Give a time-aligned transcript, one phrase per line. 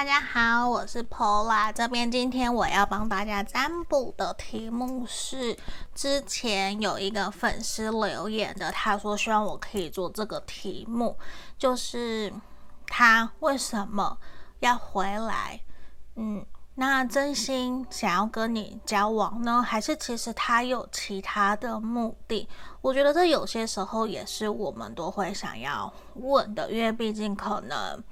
[0.00, 1.70] 大家好，我是 Pola。
[1.70, 5.54] 这边今天我要帮大家占卜的题目是，
[5.94, 11.18] 之前有一个粉丝留言的，他说希望我可以做这个题目，
[11.58, 12.32] 就是
[12.86, 14.16] 他为什么
[14.60, 15.60] 要回来？
[16.16, 16.46] 嗯。
[16.76, 22.48] 那真心想要跟你交往呢，还是其实他有其他的目的？
[22.80, 28.02] 我觉得这有些时候也是我们都会想要问的，因为毕竟可能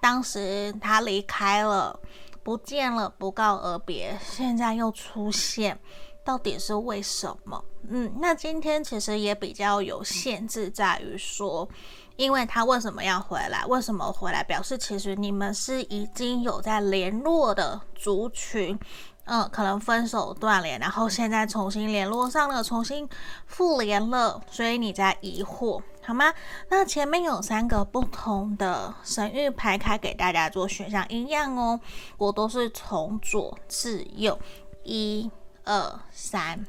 [0.00, 1.98] 当时他离开了，
[2.42, 5.78] 不见了，不告而别，现在又出现，
[6.24, 7.64] 到底是为什么？
[7.88, 11.68] 嗯，那今天其实也比较有限制，在于说。
[12.16, 13.62] 因为他为什么要回来？
[13.66, 14.42] 为什么回来？
[14.42, 18.78] 表示其实你们是已经有在联络的族群，
[19.26, 23.06] 嗯，可能分手断联，然后现在重新联络上了，重新
[23.44, 26.32] 复联了，所以你在疑惑，好吗？
[26.68, 31.80] 那前面有三个不同的神域牌卡给大家做选项，一样哦，
[32.16, 34.38] 我都是从左至右，
[34.84, 35.28] 一、
[35.64, 36.64] 二、三，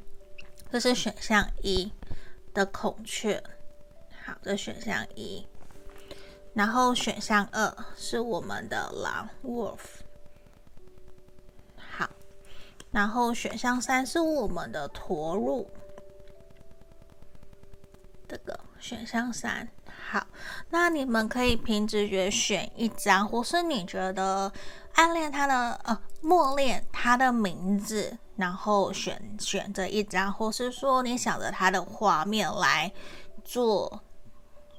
[0.71, 1.91] 这是选项一
[2.51, 3.43] 的孔雀。
[4.25, 5.45] 好的，选项一，
[6.55, 9.77] 然后选项二是我们的狼 wolf，
[11.77, 12.09] 好，
[12.89, 15.69] 然后选项三是我们的驼鹿，
[18.27, 19.67] 这个选项三，
[20.09, 20.25] 好，
[20.69, 24.51] 那你们可以凭直觉选一张，或是你觉得
[24.93, 32.91] 暗恋他的呃，默恋他的名字，然后选选择一张，或是说你想着他的画面来
[33.43, 34.01] 做。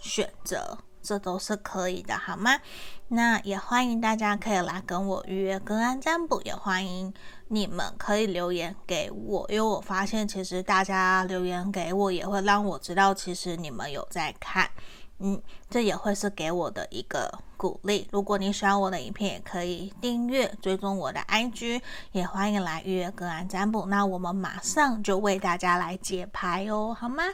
[0.00, 2.56] 选择，这都是可以的，好吗？
[3.10, 7.12] 那也欢迎大家可以来跟我预约个案占卜，也欢迎
[7.48, 14.68] 你们可以留言给我，因为我发现其实大家留言给我也会让我知道，其实你们有在看，
[15.20, 18.06] 嗯，这也会是给我的一个鼓励。
[18.12, 21.80] 如果你喜欢我的影片，也可以订阅追踪我的 IG，
[22.12, 23.86] 也欢迎来预约个案占卜。
[23.86, 27.24] 那我们马上就为大家来解牌哦，好吗？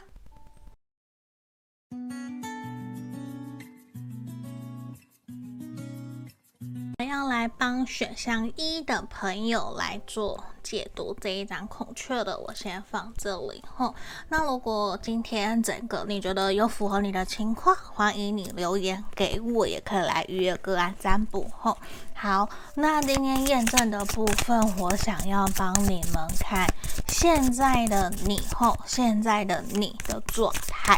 [6.97, 13.93] 我要来帮选项一的朋友来做解读这一张孔雀的，我先放这里吼。
[14.29, 21.77] 那如果今天整个你觉得有符合你的情况，欢迎你留言给我，也可以来预约个案占卜吼。
[22.13, 26.65] 好，那今天验证的部分，我想要帮你们看
[27.09, 30.97] 现在的你吼，现在的你的状态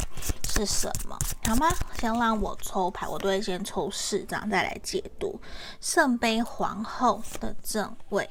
[0.58, 1.16] 是什么？
[1.46, 1.70] 好吗？
[2.00, 5.40] 先让我抽牌，我都会先抽四张再来解读。
[5.80, 8.28] 圣杯皇后的正位，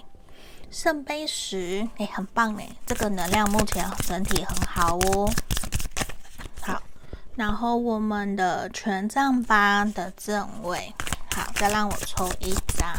[0.70, 5.30] 圣杯十，哎，很棒哎，这个能量目前整体很好哦。
[6.62, 6.82] 好，
[7.36, 10.92] 然后我们的权杖八的正位，
[11.34, 12.92] 好，再让我抽一张。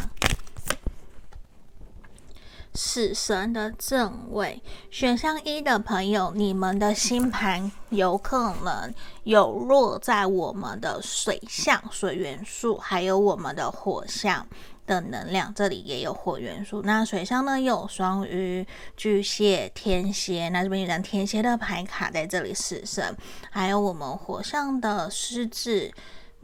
[2.77, 4.61] 死神的正位，
[4.91, 8.93] 选项一的朋友，你们的星盘有可能
[9.23, 14.45] 有落在我们的水象水元素，还有我们的火象
[14.85, 16.83] 的能量，这里也有火元素。
[16.83, 18.63] 那水象呢，有双鱼、
[18.95, 23.17] 巨蟹、天蝎，那这边有张天蝎的牌卡在这里，死神，
[23.49, 25.91] 还有我们火象的狮子。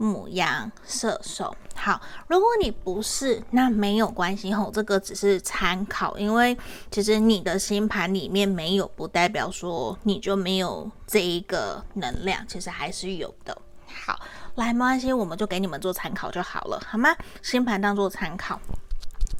[0.04, 2.00] 母羊、射手，好。
[2.28, 6.56] 如果你不是，那没有关系吼，这个只是参考，因为
[6.90, 13.56] 其实你的星盘里面没有，不代表说你就没有这一个能量，其实还是有的。
[13.86, 14.20] 好，
[14.56, 17.10] 来，没关系，我们就给你们做参考就好了，好吗？
[17.42, 18.60] 星盘当做参考。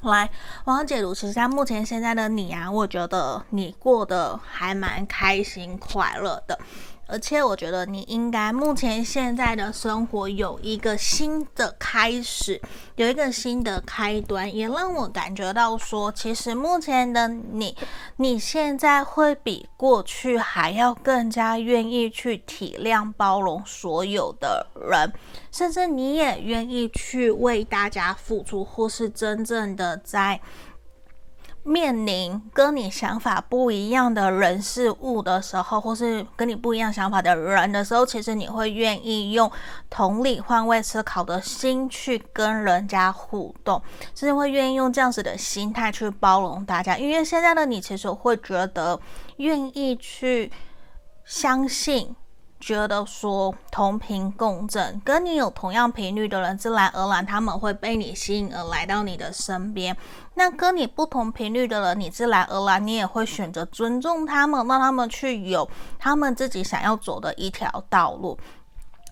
[0.01, 0.29] 来，
[0.65, 6.59] 我要解读，其实在目前现在的你啊，我觉得你过得还蛮开心、快乐的。
[7.07, 12.59] 而且我觉得你应该目前现在的生活有一个新的开始，
[12.95, 17.75] 有一个新的开端，也让我感觉到说，其实目前的你，
[18.17, 25.13] 你现在会比过去还要更加愿意去体谅、包容所有的人，
[25.51, 30.41] 甚至你也愿意去为大家付出，或是真正的在。
[31.67, 39.51] 面临跟你想法不一样的人事物的时候，或是跟你不一样想法的人的时候，其实你会愿意用
[39.89, 43.81] 同理、换位思考的心去跟人家互动，
[44.13, 46.99] 甚至会愿意用这样子的心态去包容大家。
[46.99, 48.99] 因为现在的你，其实会觉得
[49.37, 50.51] 愿意去
[51.23, 52.15] 相信。
[52.59, 59.95] 觉得说同频共振，跟你有同样频率的人，自然而然他们会被你吸引而来到你的身边。
[60.35, 65.69] 那跟你不同频率的人，你自然而然你也会选择尊重他们，让他们去有
[65.99, 68.37] 他们自己想要走的一条道路。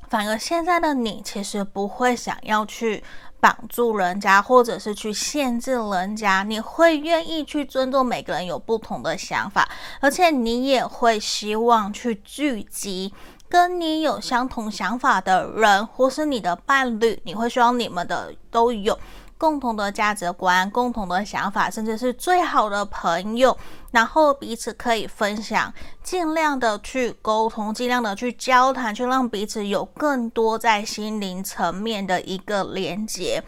[0.10, 3.04] 反而现在的你，其实不会想要去
[3.44, 9.68] 绑住人家，或者是去限制人家，你会愿意去尊重每个人有不同的想法，
[10.00, 13.14] 而且你也会希望去聚集
[13.50, 18.98] 跟你有相同想法的人，或是你的伴侣，你会希望你们的都有。
[19.44, 23.58] 共同的价值观、共同的想法，甚至是最好的朋友，
[23.92, 33.44] 然后彼此可以分享，尽量的去沟通，尽量的去交谈，去让彼此有更多在心灵层面的一个连接。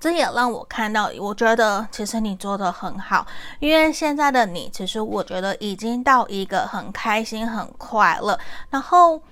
[0.00, 3.24] 这也让我看到，我觉得其实你做得很好，
[3.60, 8.36] 因为现在的你，其实我觉得已经到一个很开心、很快乐，
[8.70, 9.22] 然后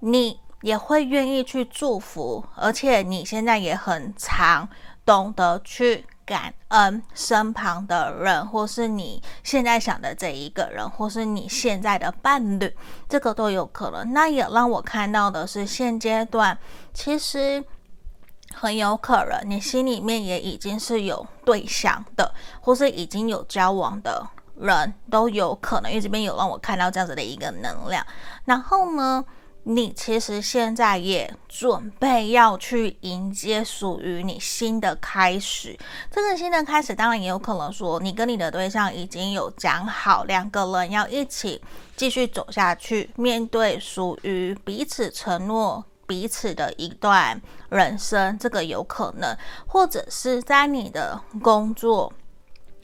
[0.00, 4.68] 你也会愿意去祝福，而且你现在也很长。
[5.04, 12.72] 懂得去感恩身旁的人，或是你现在想的这一个人，或是你现在的伴侣，
[13.08, 14.12] 这个都有可能。
[14.12, 16.56] 那也让我看到的是，现阶段
[16.94, 17.64] 其实
[18.54, 24.24] 很有可能你心里面也已经是有对象的，或是已经有交往的
[24.54, 25.90] 人都有可能。
[25.90, 28.06] 因为这边有让我看到这样子的一个能量。
[28.44, 29.24] 然后呢，
[29.70, 35.78] 你其实现在也准备要去迎接属于你新的开始。
[36.10, 41.62] 这个新的开始，当然也有可能说，你跟你的对象已经有讲好，两个人要一起
[41.94, 48.36] 继续走下去，面对属于彼此承诺彼此的一段人生。
[48.40, 49.38] 这个有可能，
[49.68, 52.12] 或者是在你的工作，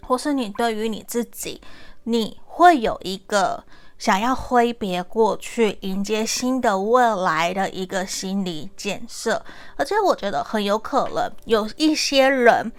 [0.02, 1.60] 或是你对于你自己，
[2.04, 3.64] 你会有一个。
[3.98, 9.42] 想要挥别过去，迎接新的未来的一个心理建设，
[9.76, 12.70] 而且我觉得很有可能有一些人，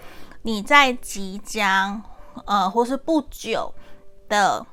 [0.44, 2.02] 你在即将
[2.46, 3.74] 呃或是不久
[4.30, 4.64] 的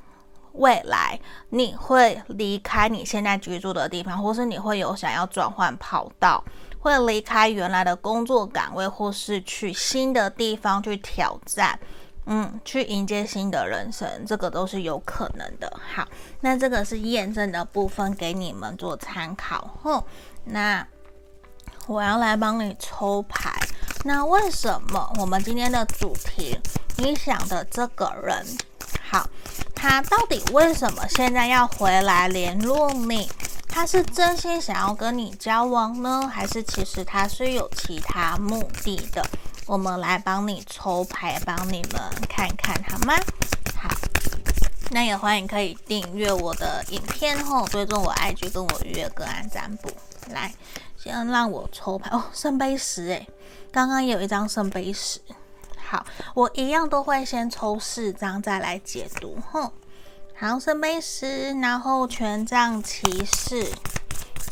[0.53, 1.19] 未来，
[1.49, 6.45] 你会离开你现在居住的地方，或是你会有想要转换跑道，
[6.79, 11.79] 会离开原来的工作岗位，或是去新的地方去挑战。
[12.27, 15.71] 嗯，去迎接新的人生，这个都是有可能的。
[15.95, 16.09] 好，
[16.41, 19.79] 那这个是验证的部分，给你们做参考。
[19.83, 20.03] 哼，
[20.45, 20.87] 那
[21.87, 23.53] 我要来帮你抽牌。
[24.05, 26.59] 那为什么我们今天的主题，
[26.97, 28.45] 你想的这个人，
[29.11, 29.29] 好，
[29.75, 33.31] 他到底为什么现在要回来联络你？
[33.69, 39.23] 他是真心想要跟你交往呢，还是其实他是有其他目的的？
[39.67, 43.15] 我们来帮你抽牌，帮你们看看好吗？
[43.75, 43.89] 好，
[44.91, 49.91] 那也欢迎可以订阅我的影片后，追踪我 IG 跟我预约个案占卜。
[50.31, 50.53] 来，
[50.97, 53.27] 先让我抽牌哦，圣杯十诶，
[53.73, 55.21] 刚刚有一张圣杯十。
[55.77, 59.39] 好，我一样都会先抽四张再来解读。
[59.51, 59.71] 哼，
[60.37, 63.67] 好，圣杯十，然后权杖骑士。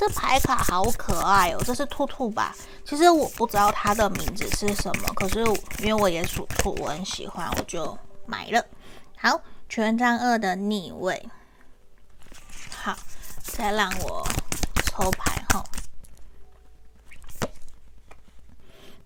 [0.02, 2.52] 这牌卡好可爱哦，这是兔兔吧？
[2.84, 5.44] 其实我不知道它的名字是什么，可是
[5.78, 7.96] 因为我也属兔，我很喜欢，我就
[8.26, 8.66] 买了。
[9.16, 11.24] 好，权杖二的逆位。
[12.72, 12.96] 好，
[13.44, 14.26] 再让我
[14.86, 15.62] 抽牌哈。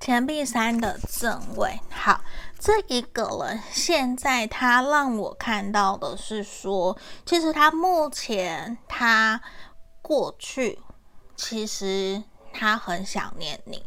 [0.00, 1.78] 钱币三的正位。
[1.90, 2.22] 好，
[2.58, 6.96] 这一个人现在他让我看到的是说，
[7.26, 9.42] 其实他目前他
[10.00, 10.78] 过去。
[11.37, 12.23] 其实
[12.53, 13.83] 他很想念你，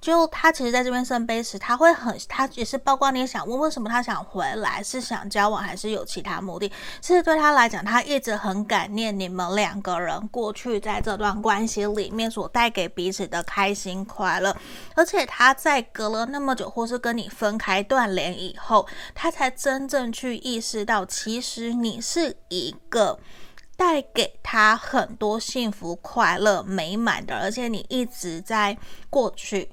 [0.00, 6.70] 就他其实在这边圣杯时，他会很，他也是包括你想问为什么他想回来，是想交往还是有其他目的？
[7.00, 14.56] 其实对他来讲，他一直很感念你们两个人过去在这段关系里面所带给彼此的开心快乐，
[14.94, 23.18] 而且他在隔了那么久，或是跟你分开断联以后，他才真正去意识到，其实你是一个。
[23.76, 28.76] 带给他很多幸福、快乐、美满的，而且你一直在
[29.10, 29.70] 过去，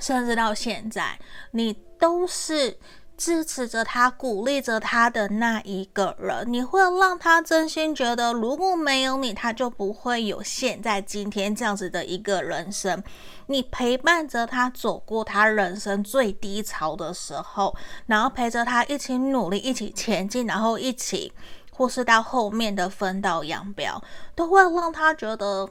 [0.00, 1.18] 甚至到现在，
[1.50, 2.78] 你都是
[3.16, 6.50] 支持着他、鼓励着他的那一个人。
[6.50, 13.02] 你会让他真心觉得，如果没有你，他就不会有现在今天这样子的一个人生。
[13.46, 17.76] 你陪伴着他走过他人生最低潮的时候，
[18.06, 21.32] 然后陪着他一起努力、一起前进，然后一起。
[21.80, 23.98] 或是到后面的分道扬镳，
[24.34, 25.66] 都会让他觉得，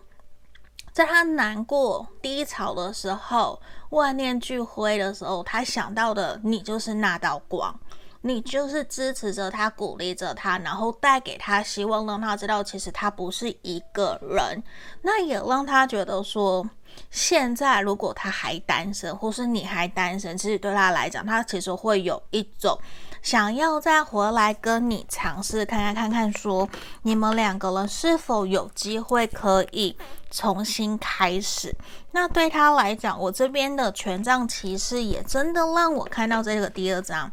[0.92, 3.62] 在他难过低潮的时候，
[3.92, 7.80] 万念俱灰的时候，他想到的你就是那道光，
[8.22, 14.64] 你就是支持着他，鼓励着他，然后带给他希望，让他知道其实他不是一个人。
[15.04, 16.68] 那也让他觉得说，
[17.12, 22.76] 现在如果他还单身，或是你还单身，其实对他来讲，他其实会有一种。
[23.22, 26.68] 想要再回来跟你尝试看看看看，说
[27.04, 29.96] 你们两个人是否有机会可以
[30.32, 31.76] 重新开始。
[32.12, 37.32] 那对他来讲，我这边的权杖骑士也真的让我看到这个第二张，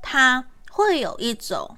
[0.00, 1.76] 他会有一种，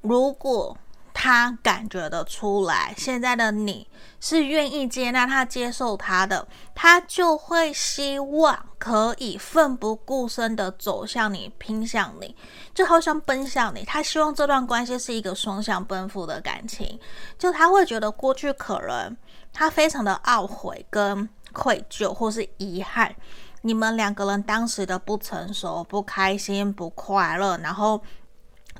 [0.00, 0.76] 如果
[1.20, 3.88] 他感觉得出来，现在的你。
[4.20, 12.34] 是愿意接纳他、接受他的，他就会希望可以奋不顾身的走向你、拼向你，
[12.74, 13.84] 就好像奔向你。
[13.84, 16.98] 他希望这段关系是一个双向奔赴的感情，
[17.38, 19.16] 就他会觉得过去可能
[19.52, 23.14] 他非常的懊悔、跟愧疚或是遗憾，
[23.62, 28.00] 你们两个人当时的不成熟、不开心、不快乐，然后。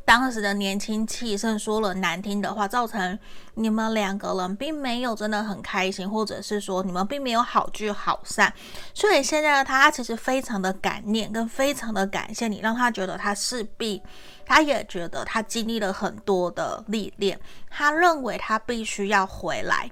[0.08, 3.18] 当时的年轻气盛，说了难听的话，造成
[3.56, 8.50] 你们两个人并没有真的很开心，或者是说你们并没有好聚好散。
[8.94, 14.02] 所以现在的他，他其实非常的感念，跟非常的感谢你，让他觉得他势必，
[14.46, 17.38] 他也觉得他经历了很多的历练，
[17.68, 19.90] 他认为他必须要回来。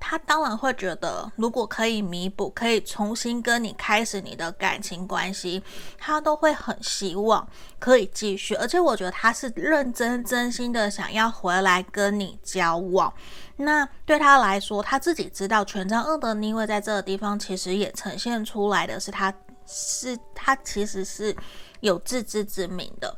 [0.00, 5.62] 他当然会觉得，如果可以弥补，可以重新跟你开始你的感情关系，
[5.98, 7.46] 他都会很希望
[7.78, 8.54] 可以继续。
[8.54, 13.12] 而且我觉得他是认真真心的想要回来跟你交往。
[13.56, 19.34] 那对他来说，他自己知道权杖二的逆位在这个地方，其实也呈现出来的是他
[19.66, 21.36] 是他其实是
[21.80, 23.14] 有自知之明的。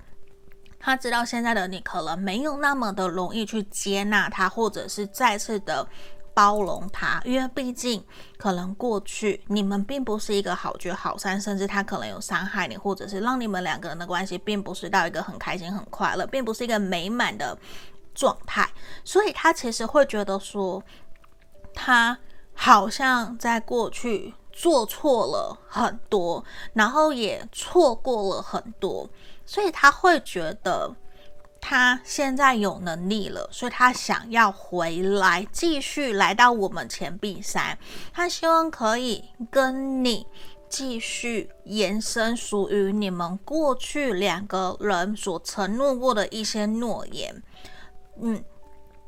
[0.78, 5.86] 他知道现在的你可能没有那么的容易去接纳他，或者是再次的。
[6.34, 8.04] 包容他，因为毕竟
[8.36, 17.56] 可能过去你们并不是一个好聚好散，甚至他可能有伤害你，或者是让你们两个人的关系并不是到一个很开心、很快乐，并不是一个美满的
[18.14, 18.68] 状态，
[19.04, 20.82] 所以他其实会觉得说，
[21.74, 22.18] 他
[22.54, 26.44] 好像在过去做错了很多，
[26.74, 29.08] 然后也错过了很多，
[29.44, 30.94] 所以他会觉得。
[31.60, 37.78] 他现在有能力了，所以他想要回来，继续来到我们钱币三。
[38.12, 40.26] 他希望可以跟你
[40.68, 47.42] 继续延伸属于你们过去两个人所承诺过的一些诺言。
[48.20, 48.42] 嗯，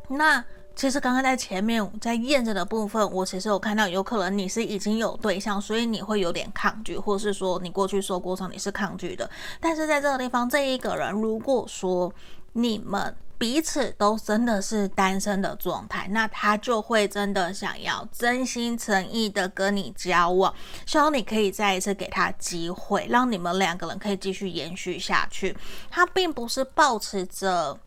[0.09, 0.45] 那。
[0.75, 9.29] 其实刚刚在前面在验证的部分，我其实有看到，有可能你是已经有对象，所以你会有点抗拒，或是说你过去受过伤，你是抗拒的。
[9.61, 12.11] 但是在这个地方，这一个人如果说
[12.53, 20.55] 你们彼此都真的是单身的状态，那他就会真的想要真心诚意的跟你交往，
[20.87, 25.57] 希望你可以再一次给他机会，让你们两个人可以继续延续下去。
[25.91, 27.79] 他并不是抱持着。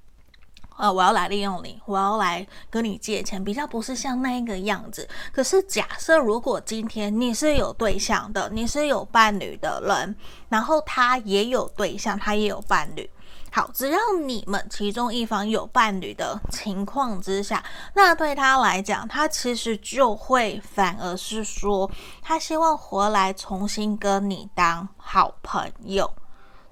[0.77, 5.07] 呃，我要来利用你，我要来跟你借钱，比较不是像那一个样子。
[5.31, 10.13] 可是假设如果今天你是有对象的，你是有伴侣的人，
[10.49, 13.09] 然后他也有对象，他也有伴侣。
[13.55, 21.89] 好，只要你们其中一方有伴侣的情况之下，那对他来讲，他其实就会反而是说，
[22.21, 26.13] 他希望回来重新跟你当好朋友，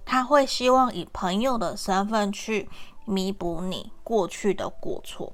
[0.03, 2.69] 他会希望以朋友的身份去。
[3.05, 5.33] 弥补你过去的过错，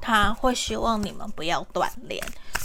[0.00, 2.22] 他会希望你们不要断联。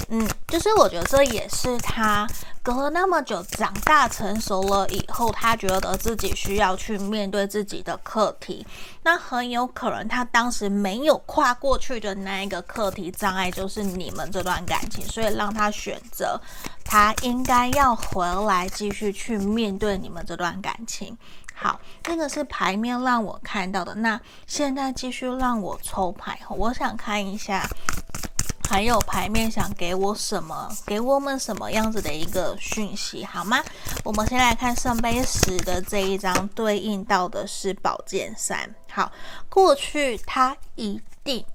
[0.09, 2.27] 嗯，就是我觉得这也是他
[2.61, 8.65] 隔了那么久长大成熟了以后，他觉得自己需要去面对自己的课题。
[9.03, 16.39] 那很有可能他当时没有跨过去的那一个课题障碍，就是你们这段感情，所以让他选择
[16.83, 21.17] 他应该要回来继续去面对你们这段感情。
[21.53, 23.95] 好，这个是牌面让我看到的。
[23.95, 27.65] 那现在继续让我抽牌，我想看一下，
[28.67, 33.63] 还有牌面想给我什么，给我们什么样子的一个讯息，好吗？
[34.03, 38.75] 我们先来看圣杯十的这一张，对应到的是宝剑三。
[38.91, 39.11] 好，
[39.49, 41.45] 过去他一定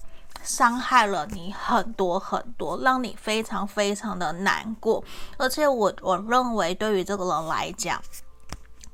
[0.42, 5.04] 伤害了你很多很多，让你非常非常的难过，
[5.36, 8.00] 而且我我认为对于这个人来讲。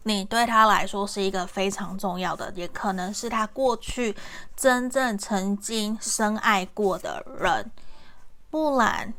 [0.02, 4.14] 你对他来说是一个非常重要的，也可能是他过去
[4.56, 7.68] 真正曾经深爱过的人。
[8.56, 9.12] 不然，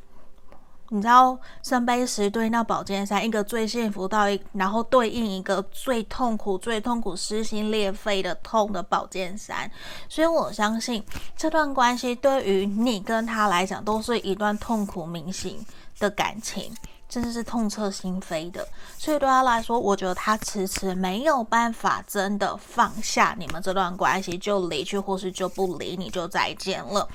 [0.89, 9.69] 你知道圣杯十对应到宝剑三，一个最幸福到一，然后对应一个最痛苦、最痛苦、撕心裂肺的痛的宝剑三。
[10.09, 11.03] 所以我相信
[11.35, 15.63] 这段关系对于你跟他来讲，都是一段痛苦铭心
[15.99, 16.75] 的感情。
[17.07, 18.67] 真的是痛彻心扉的，
[18.97, 27.07] 所以对他来说，我觉得他迟迟没有办法真的放下你们这段关系，就离去，或是就不理你，就再见了。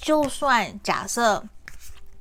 [0.00, 1.44] 就算假设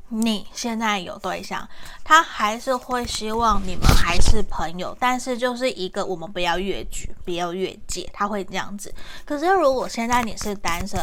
[0.10, 1.70] 你现在有对象，
[2.04, 8.94] 他还是会希望你们还是朋友，但是就是一个我们不要越矩，不要越界，他会这样子。
[9.24, 11.00] 可是如果现在你是单身，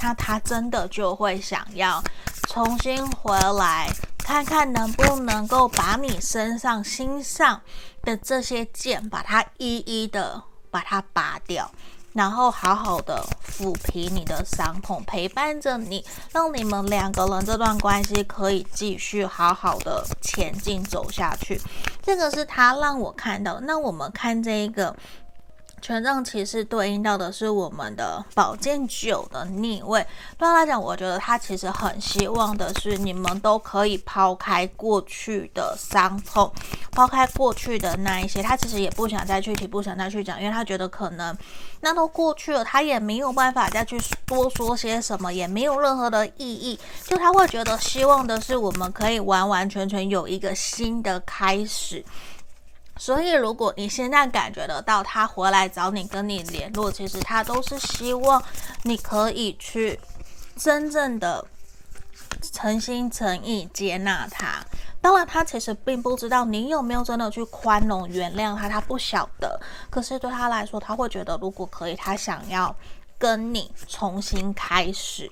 [0.00, 2.02] 那他真的就会想要
[2.48, 7.60] 重新回来，看看能不能够把你身上心上
[8.02, 11.70] 的这些剑，把它一一的把它拔掉。
[12.16, 21.60] 然后好好的抚平你的伤痛，陪伴着你，让你们两个人这段关系可以继续好好的前进走下去。
[22.02, 23.60] 这个是他让我看到。
[23.60, 24.96] 那我们看这一个。
[25.86, 30.04] 权杖骑士对应到的是我们的宝剑九的逆位。
[30.36, 36.52] 对他来讲，我觉得他其实很希望的是你们都可以抛开过去的伤痛，
[36.90, 38.42] 抛开过去的那一些。
[38.42, 41.38] 他其实也不想再去提，不想再去讲，因为他觉得可能
[41.82, 46.76] 那都过去了，他也没有办法再去多说些什么，也没有任何的意义。
[47.04, 52.04] 就他会觉得希望的是我们可以完完全全有一个新的开始。
[52.98, 58.42] 所以，如果你现在感觉得到他回来找你，跟你联络，其实他都是希望
[58.82, 60.00] 你可以去
[60.56, 61.44] 真正的
[62.52, 64.64] 诚心诚意接纳他。
[65.00, 69.60] 当然，他其实并不知道你有没有真的去宽容原谅他，他不晓得。
[69.90, 72.74] 可是对他来说，他会觉得如果可以，他想要
[73.18, 75.30] 跟你重新开始。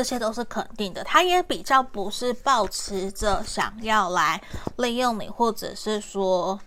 [0.00, 4.42] 这些都是肯定的，他也比较不是抱持着想要来
[4.78, 6.58] 利用你，或者是说，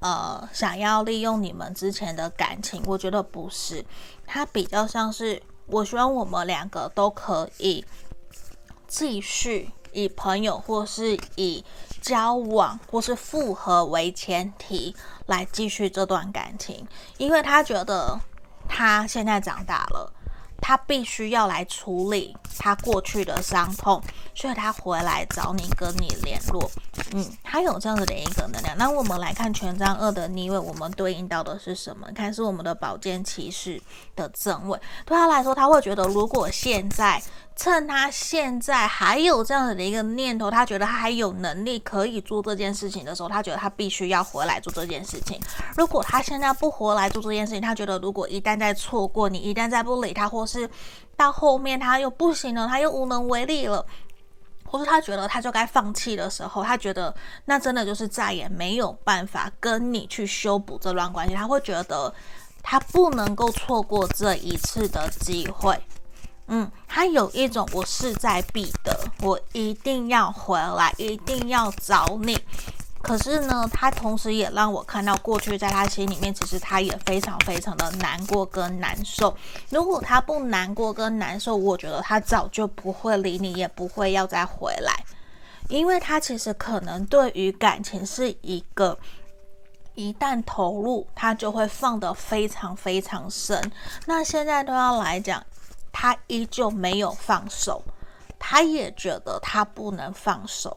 [0.00, 2.82] 呃，想要利用你们之前的感情。
[2.86, 3.84] 我觉得不是，
[4.24, 7.84] 他比较像是，我希望我们两个都可以
[8.88, 11.62] 继续以朋友或是以
[12.00, 18.18] 交往或是复合为前提来继续这段感情，因为他觉得
[18.66, 20.10] 他现在长大了。
[20.66, 24.02] 他必须要来处理他过去的伤痛，
[24.34, 26.70] 所以他回来找你，跟你联络。
[27.12, 28.74] 嗯，他有这样子的一个能量。
[28.78, 32.08] 那我们来看权杖二的逆位，我们对应到的是什么？
[32.14, 33.78] 看是我们的宝剑骑士
[34.16, 34.80] 的正位。
[35.04, 37.22] 对他来说，他会觉得，如果现在。
[37.56, 45.40] 趁他现在还有这样子的一个念头，他觉得他还有能力可以做这件事情的时候，他觉得他必须要回来做这件事情。
[45.76, 50.68] 如果他现在不回来做这件事情，他觉得如果一旦再错过你，一旦再不理他，或是
[51.16, 53.86] 到后面他又不行了，他又无能为力了，
[54.64, 57.14] 或是他觉得他就该放弃的时候，他觉得
[57.44, 61.34] 那真的就是再也没有办法跟你去修补这段关系。
[61.36, 62.12] 他会觉得
[62.64, 65.80] 他不能够错过这一次的机会。
[66.46, 72.38] 嗯，他有一种我势在必得，我一定要回来，一定要找你。
[73.00, 79.34] 可是呢，他同时也让我看到过去在他心里面，其实他也非常非常的难过跟难受。
[79.70, 85.04] 如果他不难过跟难受，我觉得他早就不会理你，也不会要再回来。
[85.68, 88.98] 因为他其实可能对于感情是一个，
[89.94, 93.72] 一旦投入，他就会放得非常非常深。
[94.06, 95.42] 那现在都要来讲。
[95.96, 97.80] 他依旧没有放手，
[98.36, 100.76] 他也觉得他不能放手，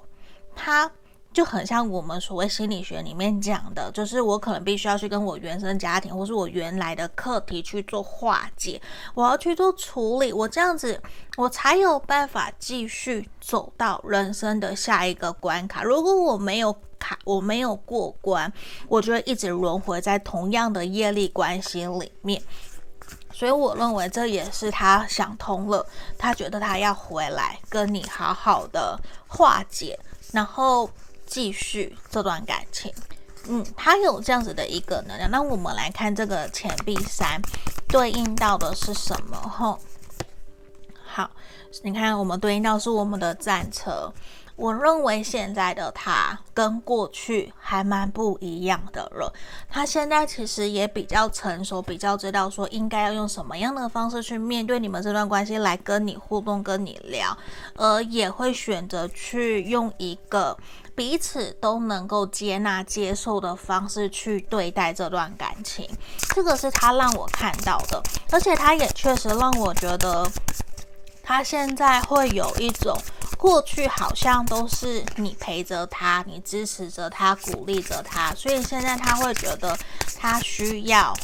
[0.56, 0.90] 他
[1.34, 8.80] 就很像我们所谓心理学里面讲的，就是我可能必须要去跟我原生家庭或是我原来的课题去做化解，
[9.16, 11.02] 我要去做处理，我这样子
[11.36, 15.84] 我才有办法继续走到人生的下一个关卡。
[15.84, 18.52] 如果我没有卡，我没有过关，
[18.88, 22.42] 我就会一直轮回在同样的业力关系里面。
[23.38, 25.86] 所以我认为这也是他想通了，
[26.18, 30.00] 他觉得他要回来跟你好好的化解，
[30.34, 30.90] 然后
[31.28, 32.92] 继续这段感情。
[33.48, 35.30] 嗯，他有这样子的一个能量。
[35.30, 37.40] 那我们来看这个钱币三
[37.88, 39.38] 对应到的是什么？
[39.38, 39.78] 吼，
[41.06, 41.30] 好，
[41.84, 44.12] 你看我们对应到是我们的战车。
[44.58, 49.32] 我认为现在的他跟过去还蛮不一样的了。
[49.70, 57.38] 他现在其实也比较成熟，比较知道说应该要用什么样的方式去面对你们这段关系，来跟你互动、跟你聊，
[57.76, 60.58] 而也会选择去用一个
[60.96, 65.88] 彼此都能够接纳、接受的方式去对待这段感情。
[66.34, 70.28] 这个是他让我看到的，而且他也确实让我觉得
[71.28, 72.98] 他现在会有一种。
[73.38, 79.78] 过去好像都是你陪着他，你支持着他，鼓励着他，所以现在他会觉得
[80.20, 81.16] 他需要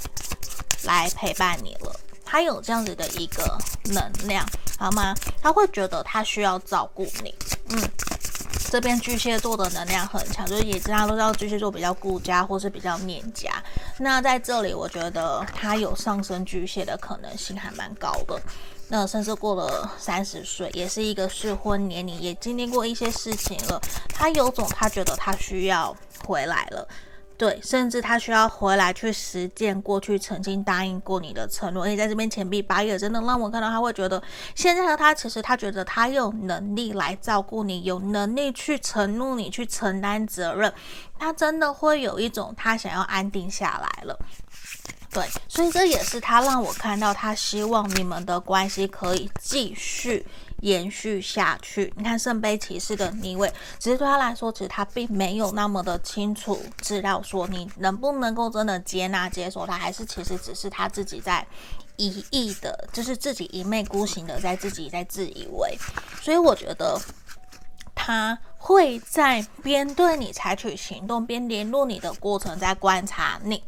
[0.83, 1.99] 来陪伴你了。
[2.23, 4.45] 他有这样子的一个能量，
[4.77, 5.15] 好吗？
[5.41, 7.33] 他会觉得他需要照顾你。
[7.69, 7.81] 嗯，
[8.69, 13.51] 这边巨蟹座的能量很强，就是也大家都知道巨蟹座比较顾家或是比较念家。
[13.97, 18.39] 那在这里，我觉得他有上升巨蟹的可能性还蛮高的。
[18.89, 23.81] 那甚至过了三十岁，也是一个适婚年龄，也经历过一些事情了。
[24.09, 26.87] 他有种，他觉得他需要回来了。
[27.35, 31.83] 对，甚至他需要回来去实践过去曾经答应过你的承诺。
[31.83, 34.21] 而且在这边钱币八月真的让我看到，他会觉得
[34.53, 40.71] 现在的他其实他觉得他有能力来照顾你，有能力去承诺你去承担责任。
[41.17, 44.17] 他真的会有一种他想要安定下来了。
[45.13, 50.25] 对，所以这也是他让我看到他希望你们的关系可以继续。
[50.63, 61.45] 延续下去，你看圣杯骑士的逆位，其实对他来说，其实他并没有那么的清楚知道说你能不能够真的接纳接受他，还是其实只是他自己在
[61.97, 65.77] 一意的，就是自己一昧孤行的在自己在自以为。
[66.21, 66.97] 所以我觉得
[67.93, 73.61] 他会在边对你采取行动，边联络你的过程，在观察你。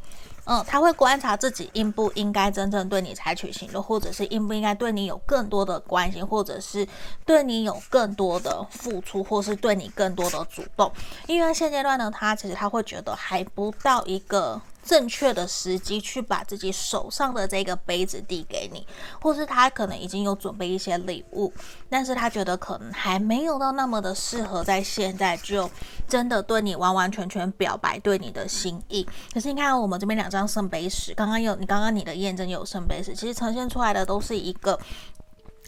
[0.46, 6.88] 嗯，他会观察自己应不应该真正对你采取行动，或者是应不应该对你有更多的关心，或者是
[7.26, 10.92] 对你有更多的付出，或是对你更多的主动。
[11.28, 14.62] 因为现阶段呢，他其实他会觉得还不到一个。
[14.86, 18.86] 正确的时机去把自己手上的这个杯子递给你，
[19.20, 21.52] 或是他可能已经有准备一些礼物，
[21.90, 25.70] 但是他觉得可能还没有到那么的适合在现在就
[26.08, 29.04] 真的对你完完全全表白对你的心意。
[29.34, 34.80] 可是你看我们这边两张圣杯十，刚刚有你刚刚你的验证有圣杯十，其实呈现出来的都是一个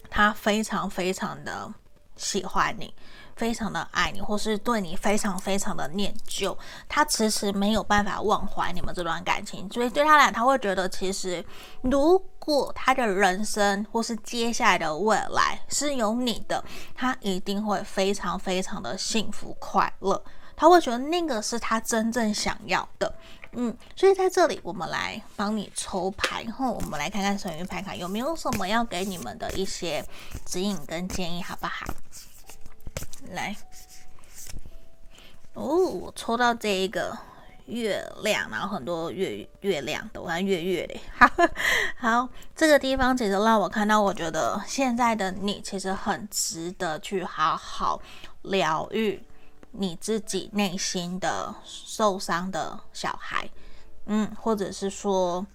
[0.08, 1.74] 他非常非常的
[2.16, 2.94] 喜欢你。
[3.38, 11.44] 非常的爱你，或是对你非常非常的念旧，他迟迟没有办法忘怀你们这段感情，所以对他来，他会觉得其实
[11.82, 16.62] 如果他的人生或是接下来的未来是有你的，
[16.96, 20.20] 他一定会非常非常的幸福快乐，
[20.56, 23.14] 他会觉得那个是他真正想要的，
[23.52, 30.04] 嗯，所以在这里我们来帮你抽牌，然后我们来看看神諭牌卡有没有什么要给你们的一些
[30.44, 31.86] 指引跟建议，好不好？
[33.32, 33.54] 来，
[35.54, 37.16] 哦，我抽到这一个
[37.66, 41.00] 月亮，然后很多月月亮的，我看月月嘞。
[41.16, 41.28] 好，
[41.96, 48.00] 好，这个地方其实让我看到，我觉得现在的你其实很值得去好好
[48.42, 49.22] 疗愈
[49.72, 53.48] 你自己内心的受伤的小孩，
[54.06, 55.46] 嗯，或者是说。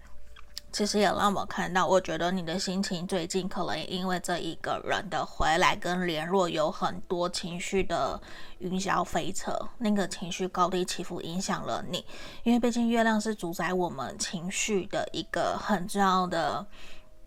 [0.73, 8.19] 其实也让我看到，我觉得你的心情最近可能因为这一个人的回来跟联络，有很多情绪的
[8.57, 12.03] 云霄飞车，那个情绪高低起伏影响了你。
[12.41, 16.65] 因为毕竟月亮是主宰我们情绪的一个很重要的，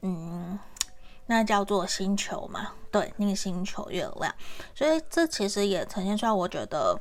[0.03, 0.59] 嗯，
[1.27, 4.35] 那叫做星球嘛，对，那个星球月亮。
[4.75, 7.01] 所以这其实也呈现出来，我觉得。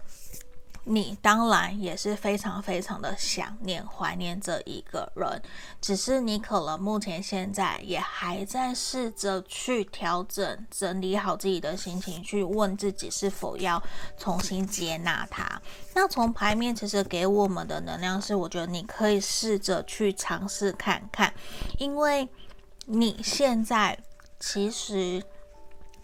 [0.88, 5.42] 你当然也是非常非常的想念、怀念这一个人，
[5.82, 13.82] 只是你可能目前现在也还在试着去调整、整理好自己的心情，去问自己是否要
[14.16, 15.60] 重新接纳他。
[15.96, 21.34] 那从牌面其实给我们的能量是，我觉得你可以试着去尝试看看，
[21.80, 22.30] 因为
[22.86, 23.98] 你现在
[24.40, 25.24] 其实。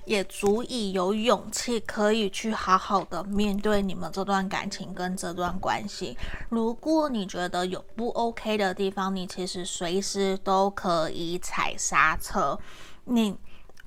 [0.05, 6.17] 也足以有勇气可以去好好的面对你们这段感情跟这段关系。
[6.49, 12.57] 如果你觉得有不 OK 的地方，你其实随时都可以踩刹车。
[13.05, 13.35] 你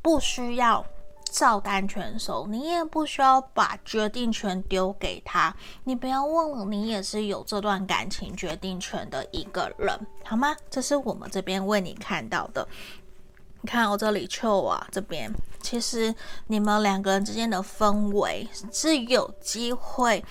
[0.03, 0.85] 不需要
[1.31, 5.55] 照单全收，你也不需要把决定权丢给他。
[5.85, 10.55] 你不要忘了，你也是有这段感情决定权的一个人，好吗？
[10.70, 12.66] 这是我们这边为你看到的。
[13.64, 16.14] 你看我这里，秋啊这边，其实
[16.48, 20.22] 你们两个人之间的氛围是有机会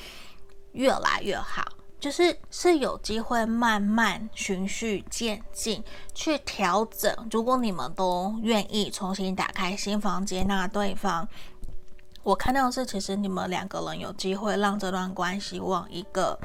[0.73, 1.67] 越来越好，
[1.99, 7.11] 就是是有机会慢慢循序渐进去调整。
[7.31, 11.27] 如果你们都愿意重新打开心房，接纳对方，
[12.21, 16.39] 我看到的是，其实你们两个人有机会让这段关系往一个。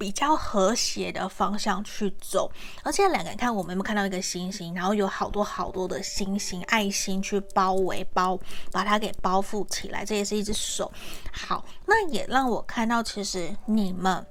[0.00, 2.50] 比较和谐的方向去走，
[2.82, 8.40] 而且两个人看，我们有没有看到一个星星，然后有好多好多的星星、爱心去包围、包
[8.72, 10.90] 把它给包覆起来，这也是一只手。
[11.30, 14.24] 好，那也让我看到，其实你们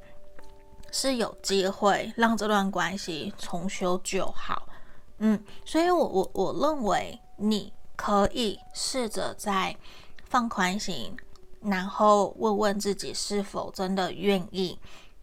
[0.92, 4.68] 是有机会让这段关系重修旧好。
[5.20, 9.78] 嗯，所以我我我认为你可以试着再
[10.28, 11.16] 放宽心，
[11.62, 14.80] 然后问问自己是否真的愿意。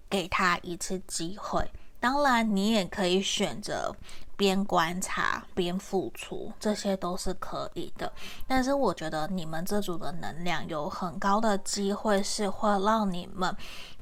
[0.08, 3.94] 给他一次机会，当然你也可以选择
[4.36, 8.12] 边观察边付出，这些都是可以的。
[8.46, 13.54] 但是我觉得你们这组的能量有很高的机会是会让你们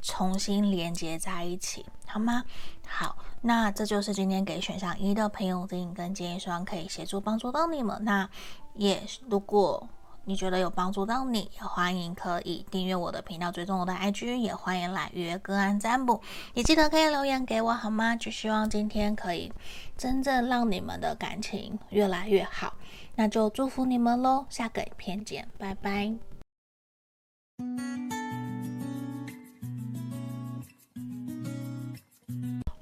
[0.02, 2.44] 重新连接在一起，好吗？
[2.86, 7.98] 好，那这就是今天给选项一的朋友指引跟建议，希望可以协助帮助到你们。
[8.04, 8.28] 那
[8.74, 9.88] 也如果。
[10.24, 16.20] 你觉得有帮助到你，也欢迎可以订阅我的频道，追踪我的 IG，也欢迎来约个案占卜，
[16.54, 18.16] 也记得可以留言给我好吗？
[18.16, 19.52] 就希望今天可以
[19.96, 22.74] 真正让你们的感情越来越好，
[23.16, 26.14] 那就祝福你们喽，下个影片见，拜拜。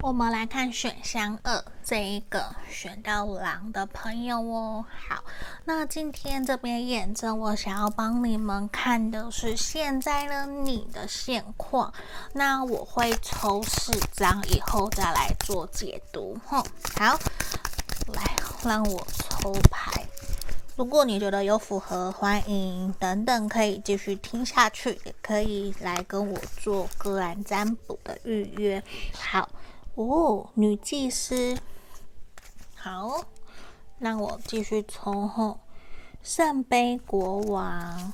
[0.03, 4.83] 我们来看选项二这一个选到狼的朋友哦。
[5.07, 5.23] 好，
[5.63, 11.93] 那今天这边验证，我想要帮你们看的是现在的你的现况。
[12.33, 16.37] 那我会抽四张，以后再来做解读。
[16.47, 16.61] 哼，
[16.97, 17.17] 好，
[18.13, 18.35] 来
[18.65, 20.05] 让我抽牌。
[20.75, 28.83] 如果你觉得有符合，欢迎等等可以继续听下去，也可以来跟我做个案占卜的预约。
[29.13, 29.47] 好。
[29.95, 31.55] 哦，女祭司，
[32.75, 33.25] 好，
[33.99, 35.59] 那我继续抽后，
[36.23, 38.11] 圣杯国王，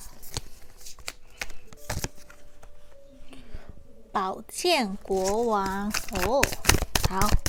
[4.12, 5.90] 宝剑国王，
[6.26, 6.44] 哦，
[7.10, 7.49] 好。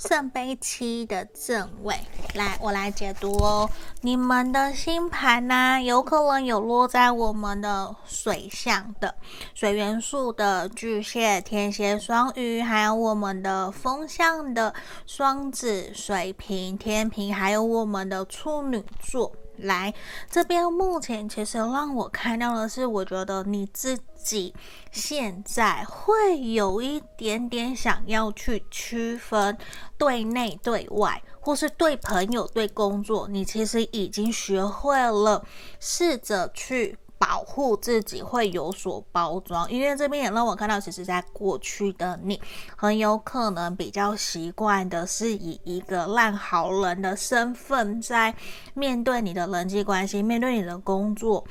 [0.00, 1.94] 圣杯七的正位，
[2.34, 3.68] 来，我来解读哦。
[4.00, 9.14] 你们的星盘呢、有可能有落在我们的水象的
[9.52, 14.72] 水元素的巨蟹、天蝎、双鱼，还有我们的风象的
[15.06, 19.30] 双子、水瓶、天秤，还有我们的处女座。
[19.60, 19.92] 来
[20.30, 24.54] 这边，目前其实让我看到的是，我觉得你自己
[24.90, 29.56] 现在会有一点点想要去区分
[29.96, 35.44] 对内对外，或是对朋友对工作，你其实已经学会了
[35.78, 36.96] 试着去。
[37.20, 42.40] 保护自己会有所包装，因为这边也让我看到，其实在过去的你
[42.74, 48.34] 很有可能比较习惯的是以一个烂好人的身份在
[48.72, 51.44] 面对你的人际关系，面对你的工作，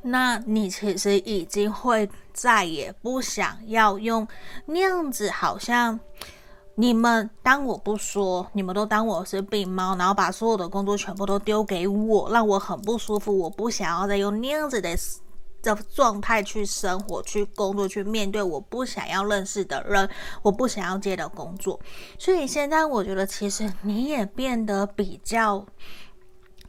[0.00, 4.26] 那你其实已经会再也不想要用
[4.64, 6.00] 那样子，好像。
[6.80, 13.36] 你们当我不说，你们都当我是病猫，然后把所有的工作全部都丢给我，让我很不舒服。
[13.36, 14.96] 我不想要再用那样子的
[15.60, 20.08] 的状态去生活、去工作、去面对我不想要认识的人，
[20.40, 21.80] 我不想要接的工作。
[22.16, 25.66] 所以现在我觉得，其实你也变得比较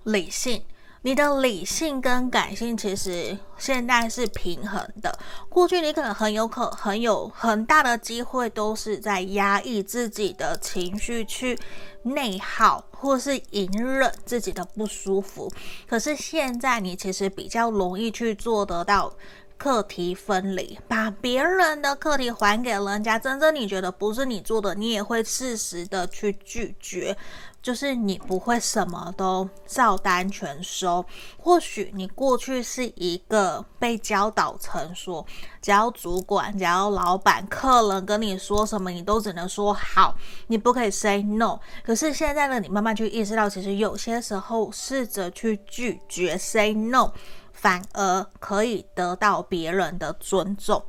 [0.05, 0.63] 理性。
[1.01, 5.17] 你的理性跟感性其实现在是平衡的。
[5.47, 11.57] 过去你可能很有可很有很大的机会都是在压抑自己的情绪，去
[12.03, 15.49] 内耗或是隐忍自己的不舒服。
[15.87, 19.13] 可是现在你其实比较容易去做得到
[19.57, 23.19] 课题分离，把别人的课题还给人家。
[23.19, 27.15] 真正你觉得不是你做的，你也会适时的去拒绝。
[27.61, 31.05] 就是你不会什么都照单全收，
[31.37, 35.25] 或许你过去是一个被教导成说，
[35.61, 40.15] 只要主管、只要老板、客人跟你说什么，你都只能说好，
[40.47, 41.59] 你不可以 say no。
[41.83, 47.11] 可是现在呢，你慢慢去意识到，其实有些时候试着去拒绝 say no，
[47.51, 50.83] 反而可以得到别人的尊重。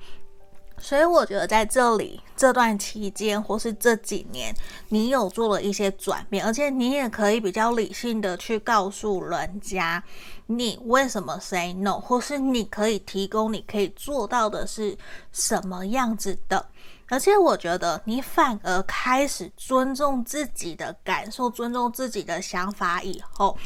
[0.81, 4.55] 所以我觉得在这里这段期间，或是这几年，
[4.89, 10.03] 你有做了一些转变，而且你也可以比较理性的去告诉人家，
[10.47, 14.97] 你为什么 say no，或是你可以提供你可以做到的是
[15.33, 16.67] 什么样子的。
[17.09, 23.57] 而且我觉得你反而开始尊重自己的感受，尊重自己的想法以后，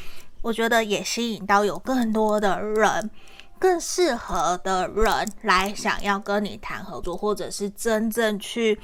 [0.43, 3.11] 我觉得也吸引到有更多的人。
[3.65, 8.79] 更适合的人来想要跟你谈合作，或者是真正去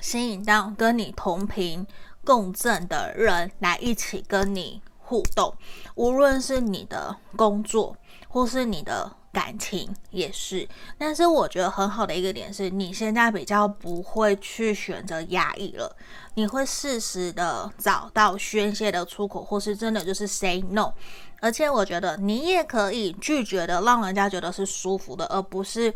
[0.00, 1.86] 吸引到跟你同频
[2.24, 5.54] 共振的人来一起跟你互动，
[5.96, 7.94] 无论是你的工作
[8.26, 10.66] 或是你的感情也是。
[10.96, 15.94] 但是我觉得很好的一个点是，你现在比较不会去选择压抑了，
[16.36, 20.94] 你会适时的找到宣泄的出口，或是真的就是 say no。
[21.40, 25.92] 而且我觉得你也可以拒绝的，让人家觉得是舒服的，而不是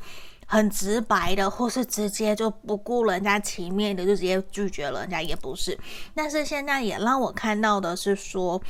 [0.46, 5.78] 很直白的，或是直接就不顾人家情面的就直接拒绝了人家，也不是。
[6.14, 8.60] 但是现在也让我看到的是说，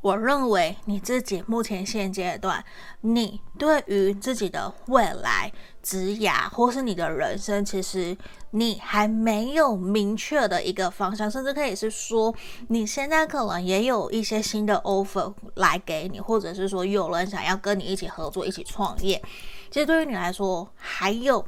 [0.00, 2.64] 我认为你自己目前现阶段，
[3.00, 8.16] 你对于自己的未来、职涯或是你的人生，其实
[8.52, 12.32] 你还没有明确的一个方向，甚至可以是说，
[12.68, 19.20] 你现在可能也有一些新的 offer 来给你，或者是说有人想要跟你一起合作、一起创业。
[19.68, 21.44] 其实对于你来说，还有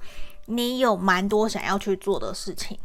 [0.46, 2.76] 你有蛮多想要去做的事情。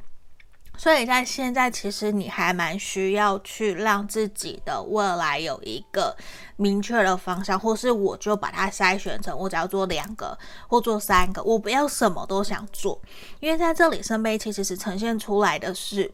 [0.77, 6.15] 所以在现在，其实你还蛮需要去让自己的未来有一个
[6.57, 13.01] 明确的方向，或是我就把它筛选成我只要做两个或做三个，我不要什么都想做。
[13.39, 16.13] 因为在这里，圣杯其实是呈现出来的是，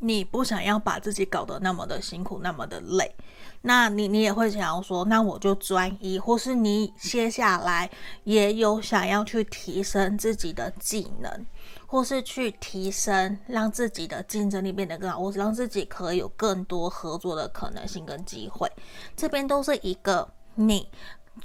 [0.00, 3.14] 你不想要把自己搞得那么的辛苦，那么的累。
[3.62, 7.90] 那你你也会想要说，那我就专一，或是你接下来
[8.22, 11.46] 也有想要去提升自己的技能。
[11.90, 18.70] 或是去提升，让自己的竞争力变得更好，或是让自己可以有更多合作的可能性跟机会，
[19.16, 20.86] 这边都是一个你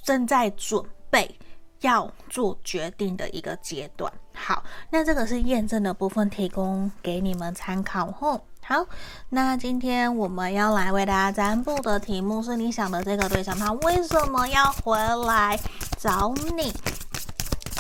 [0.03, 1.33] 正在准备
[1.79, 4.11] 要做决定的一个阶段。
[4.33, 8.41] 好，那这个是验证的部分，提供给你们参考后。
[8.65, 8.85] 好，
[9.29, 15.57] 那今天我们要来为大家占卜的题目是：你想的这个对象，他为什么要回来
[15.97, 16.73] 找你？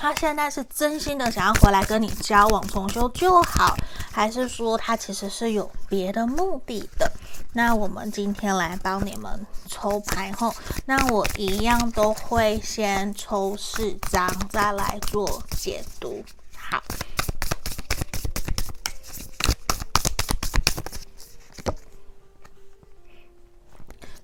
[0.03, 3.73] 他现在是真心的想要回来跟你交往重修旧好，
[4.11, 7.09] 还是说他其实是有别的目的的？
[7.53, 10.53] 那我们今天来帮你们抽牌后，
[10.85, 16.21] 那我一样都会先抽四张，再来做解读。
[16.53, 16.83] 好，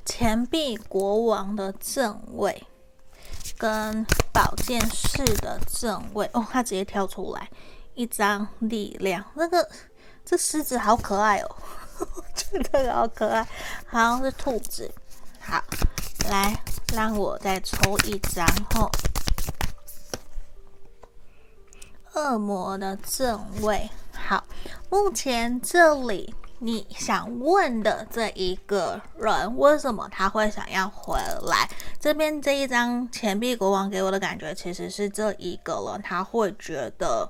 [0.03, 2.65] 钱币国王的正位。
[3.59, 7.49] 跟宝剑四的正位哦，它直接跳出来
[7.93, 9.69] 一张力量，那个
[10.23, 11.55] 这狮子好可爱哦，
[12.33, 13.43] 真的好可爱，
[13.85, 14.89] 好像是兔子。
[15.41, 15.61] 好，
[16.29, 16.57] 来
[16.93, 18.89] 让我再抽一张哦，
[22.13, 23.89] 恶魔的正位。
[24.13, 24.41] 好，
[24.89, 26.33] 目前这里。
[26.61, 31.17] 你想问的这一个人，为什么他会想要回
[31.47, 31.69] 来？
[31.99, 37.29] 这边这一张钱币国王给我的感觉，其实是这一个人，他会觉得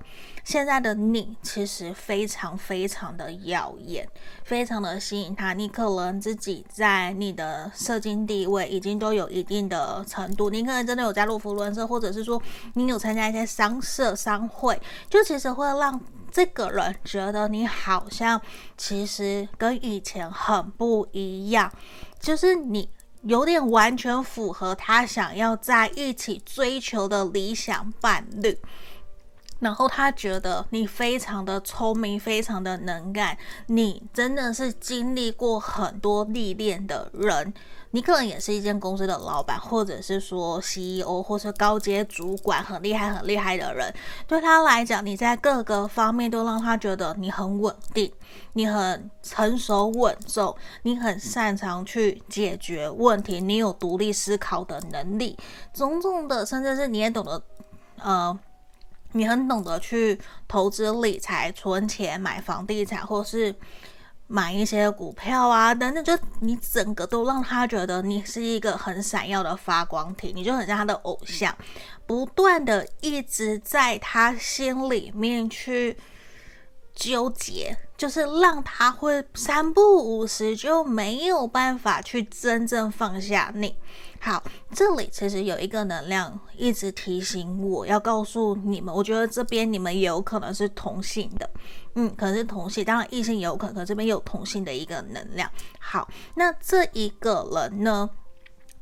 [0.50, 4.10] 现在的你其实非常非常的耀眼，
[4.44, 5.54] 非常的吸引他。
[5.54, 12.42] 你可能自己在你的社经地位已经都有一定的程度，你可能真的有加入福伦社，或者是说
[12.74, 16.02] 你有参加一些商社、商会，就其实会让。
[16.32, 18.40] 这个人觉得你好像
[18.76, 21.72] 其实跟以前很不一样，
[22.20, 22.90] 就是你
[23.24, 28.58] 有点完全符合他想要在一起追求的理想伴侣，
[29.60, 37.54] 然后他觉得你非常的聪明，非常的能干，你真的是经历过很多历练的人。
[37.92, 43.92] 你可能也是一间公司的老板，或者是说 CEO，或是高阶主管，很厉害、很厉害的人。
[44.28, 48.14] 对他来讲，你在各个方面都让他觉得你很稳定，
[48.54, 55.36] 你很成熟稳重，你很擅长去解决问题，你有独立思考的能力，
[55.74, 57.42] 种种的，甚至是你也懂得，
[58.04, 58.40] 呃，
[59.12, 63.54] 你很懂得去投资理财、存钱、买房地产，或是。
[64.32, 71.52] 买一些股票啊，等等，就你整个都让他觉得你是一个很闪耀的发光体，你就很像他的偶像，
[72.06, 75.98] 不断的一直在他心里面去
[76.94, 83.76] 纠结，就是让他会三不五时就没有办法去真正放下你。
[84.22, 91.50] 好，这里其实有一个能量一直提醒我要告诉你们，我觉得这边你们也有可能是同性的，
[91.96, 95.50] 嗯，可能是同性，当然异性也有可能，可这边有同性的一个能量。
[95.80, 98.10] 好，那这一个人呢，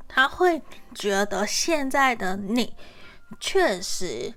[0.08, 0.62] 他会
[0.95, 2.76] 觉得现在的你
[3.39, 4.34] 确实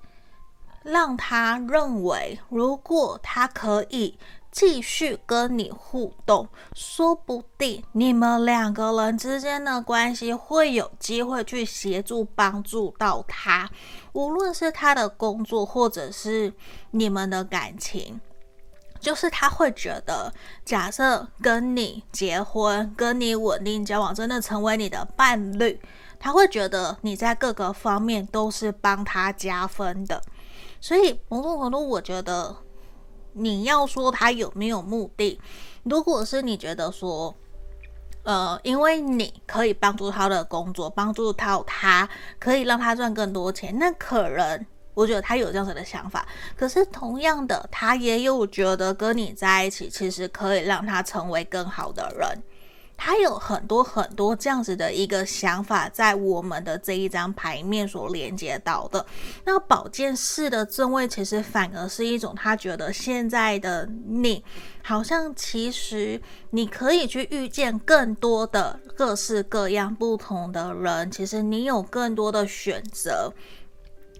[0.82, 4.18] 让他认为，如果他可以。
[4.50, 13.70] 继续跟你互动，说不定你们两个人之间的关系会有机会去协助帮助到他，
[14.12, 16.52] 无论是他的工作或者是
[16.90, 18.20] 你们的感情，
[18.98, 20.32] 就是他会觉得，
[20.64, 25.80] 假设跟你结婚，跟你稳定交往，真的成为你的伴侣，
[26.18, 30.20] 他会觉得你在各个方面都是帮他加分的，
[30.80, 32.56] 所以某种程度，我觉得。
[33.32, 35.40] 你要说他有没有目的？
[35.82, 37.34] 如果是你觉得说，
[38.22, 46.26] 呃，因为你可以帮助他的工作，帮助到他，可以让他赚更多钱，那可能我觉得他有这样子的想法。
[46.56, 52.42] 可是同样的，他也有觉得跟你在一起，其实可以让他成为更好的人。
[53.02, 59.04] 他有很多很多这样子的一个想法，在我们的这一张牌面所连接到的。
[59.42, 64.44] 那宝剑四的正位，其实反而是一种他觉得现在的你，
[64.84, 66.20] 好像其实
[66.50, 73.32] 你可以去遇见更多的各式各样不同的人，其实你有更多的选择。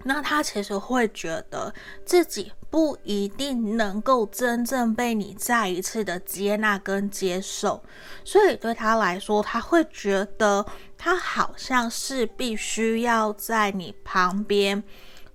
[0.03, 1.75] 那他其实会觉得
[2.07, 7.83] 自己不一定能够真正被你再一次的接纳跟接受，
[8.25, 10.65] 所以对他来说，他会觉得
[10.97, 14.83] 他好像是必须要在你旁边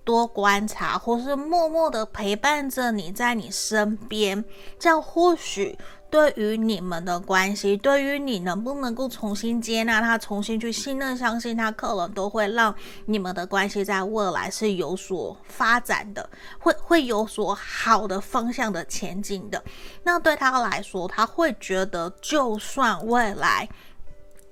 [0.05, 4.45] 多观察，或是默默的陪伴着你在你身边，
[4.79, 5.77] 这样或许。
[6.09, 12.73] 对于你们的关系，对于你能不能够重新接纳他，重新去信任、相信他，可能都会让
[13.05, 19.61] 你们的关系在未来是有所发展的，会会有所好的方向的前进的。
[20.03, 23.67] 那对他来说，他会觉得，就算未来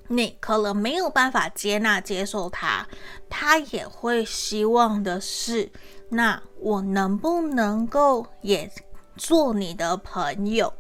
[0.09, 2.85] 你可能没有办法接纳、接受他，
[3.29, 5.71] 他也会希望的是，
[6.09, 8.69] 那我能不能够也
[9.15, 10.73] 做你的朋友？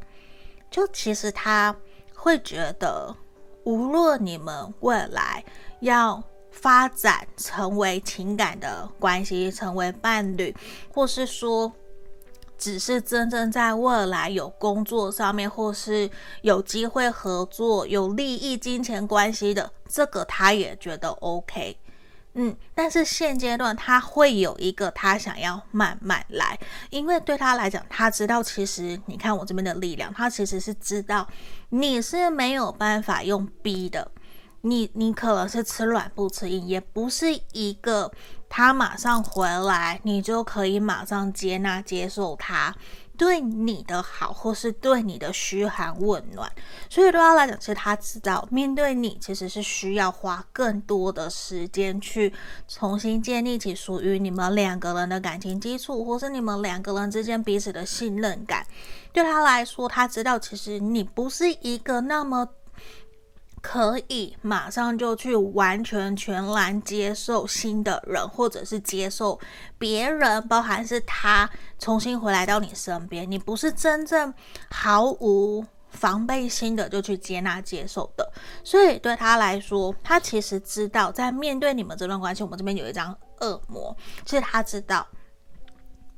[0.73, 1.75] 就其实他
[2.15, 3.15] 会觉得，
[3.63, 5.45] 无论你们未来
[5.81, 10.55] 要发展成为情感的关系，成为伴侣，
[10.91, 11.71] 或是说，
[12.57, 16.09] 只是真正在未来有工作上面，或是
[16.41, 21.77] 有机会合作、有利益、金钱关系的，这个他也觉得 OK。
[22.35, 26.57] 嗯，但是现阶段他会有一个他想要慢慢来，
[26.89, 31.27] 因为对他来讲，他知道其实你看我这边的力量，他其实是知道
[31.69, 34.09] 你是没有办法用逼的，
[34.61, 38.11] 你你可能是吃软不吃硬，也不是一个
[38.49, 42.75] 他马上回来你就可以马上接纳接受他。
[43.23, 46.51] 对你的好，或是对你的嘘寒问暖，
[46.89, 52.33] 所以对他来讲，其实他知道面对你其实是需要花更多的时间去
[52.67, 58.67] 重新建立起属于你们两个人的感情基础，或是你们两个人之间彼此的信任感。
[59.13, 62.49] 对他来说，他知道其实你不是一个那么。
[63.63, 69.39] 可以马上就去完全全然接受新的人，或者是接受
[69.77, 71.49] 别人，包含是他
[71.79, 74.31] 重新回来到你身边，你不是真正
[74.69, 78.29] 毫无防备心的就去接纳接受的。
[78.65, 83.95] 所以对他来说，他其实知道，在面对你们这段关系，我们这边有一张恶魔，
[84.25, 85.07] 其实他知道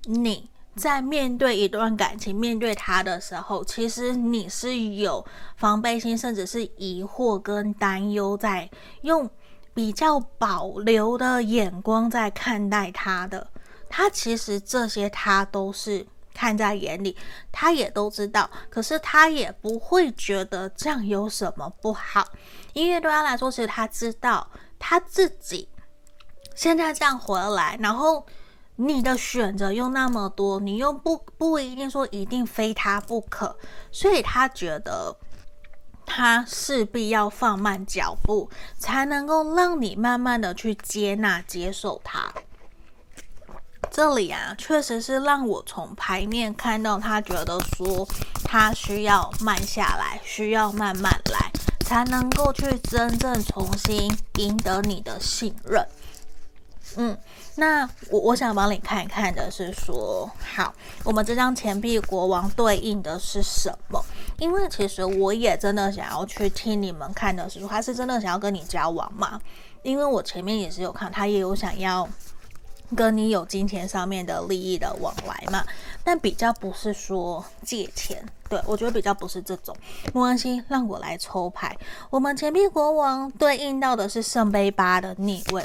[0.05, 0.49] 你。
[0.75, 8.69] 在面对一段感情，面对他的时候，其实你是有防备心，甚至是疑惑跟担忧，在
[9.01, 9.29] 用
[9.73, 13.47] 比较保留的眼光在看待他的。
[13.87, 17.15] 他其实这些他都是看在眼里，
[17.53, 22.27] 他也都知道，可是他也不会觉得这样有什么不好，
[22.73, 24.45] 因为对他来说，其实他知道
[24.77, 25.69] 他自己
[26.53, 28.25] 现在这样回来，然后。
[28.77, 33.55] 你的选择又那么多，你又不不一定说一定非他不可，
[33.89, 35.15] 所以他觉得
[36.05, 42.33] 他势必要放慢脚步，才能够让你慢慢的去接纳、接受他。
[43.89, 48.05] 这里啊，确实是让我从牌面看到他觉得说
[48.43, 51.49] 他需要慢下来，需要慢慢来，
[51.85, 55.87] 才能够去真正重新赢得你的信任。
[56.97, 57.17] 嗯。
[57.57, 64.03] 那我我想帮你看一看的是说，好，我们这张钱币国王对应的是什么？
[64.37, 69.39] 因为其实我也真的想要去听你们看的是说，他是真的想要跟你交往吗？
[69.83, 72.07] 因为我前面也是有看，他也有想要
[72.95, 75.63] 跟你有金钱上面的利益的往来嘛，
[76.03, 79.73] 但比较不是说借钱，对，我觉得比较不是这种。
[80.07, 81.77] 没关系，让我来抽牌。
[82.09, 85.63] 我们钱币国王对应到的是圣杯八的逆位。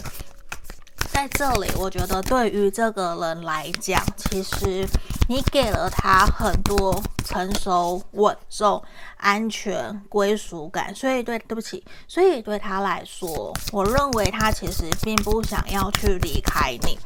[1.12, 4.88] 在这里，我觉得对于这个人来讲，其实
[5.28, 8.82] 你给了他很多成熟、稳重、
[9.16, 16.98] 安全、归属感，所以对，对不起，所以对他来说，我认为他其实并不想要去离开你，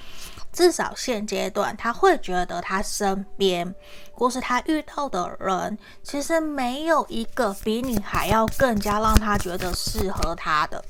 [0.52, 3.74] 至少现阶段他会觉得他身边
[4.12, 10.84] 或是他遇到的人，其实没有一个比你还要更加让他觉得适合他的。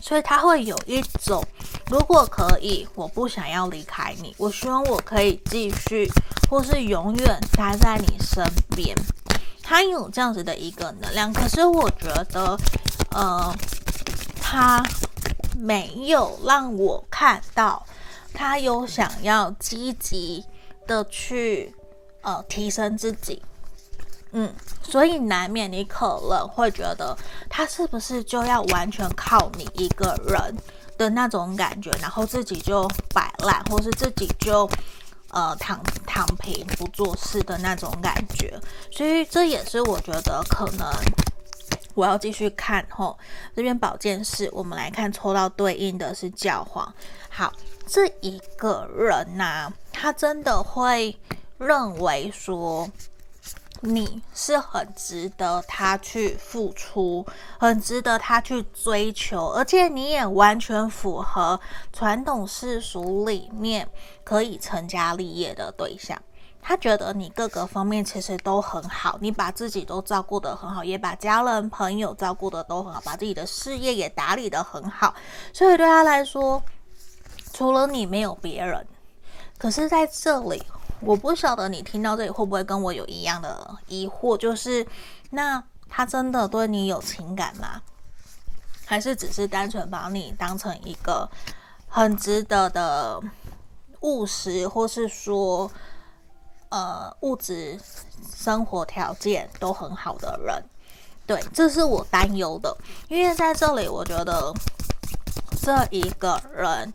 [0.00, 1.44] 所以他会有一种，
[1.90, 6.08] 如果可以，我不想要离开你，我希望我可以继续，
[6.48, 8.44] 或是永远待在你身
[8.76, 8.96] 边。
[9.62, 12.58] 他有这样子的一个能量，可是我觉得，
[13.10, 13.54] 呃，
[14.40, 14.82] 他
[15.58, 17.84] 没有让我看到，
[18.32, 20.44] 他有想要积极
[20.86, 21.74] 的去，
[22.22, 23.42] 呃，提升自己。
[24.32, 24.52] 嗯，
[24.82, 27.16] 所以难免你可能会觉得
[27.48, 30.54] 他是不是就要完全靠你一个人
[30.98, 34.68] 的那种感觉，然后自己就摆烂，或是自己就
[35.30, 38.60] 呃躺躺平不做事的那种感觉。
[38.90, 40.86] 所以这也是我觉得可能
[41.94, 43.18] 我要继续看吼，
[43.56, 46.92] 这边宝剑四，我们来看抽到对应的是教皇。
[47.30, 47.50] 好，
[47.86, 51.18] 这一个人呐、他真的会
[51.56, 52.86] 认为说。
[53.80, 57.24] 你是很值得他去付出，
[57.60, 61.60] 很值得他去追求，而且你也完全符合
[61.92, 63.88] 传统世俗里面
[64.24, 66.20] 可以成家立业的对象。
[66.60, 75.14] 他觉得你各个方面其实都很好，你把自己都照顾得很好，也把家人朋友照顾得都很好，把自己的事业也打理得很好。
[75.52, 76.60] 所以对他来说，
[77.52, 78.84] 除了你没有别人。
[79.56, 80.60] 可是在这里。
[81.00, 84.86] 我不晓得你听到这里会不会跟我有一样的疑惑，就是
[85.30, 87.80] 那他真的对你有情感吗？
[88.84, 91.28] 还是只是单纯把你当成一个
[91.88, 93.20] 很值得的
[94.00, 95.70] 务实，或是说
[96.70, 97.78] 呃物质
[98.34, 100.64] 生活条件都很好的人？
[101.26, 102.74] 对，这是我担忧的，
[103.08, 104.54] 因为在这里我觉得
[105.60, 106.92] 这一个人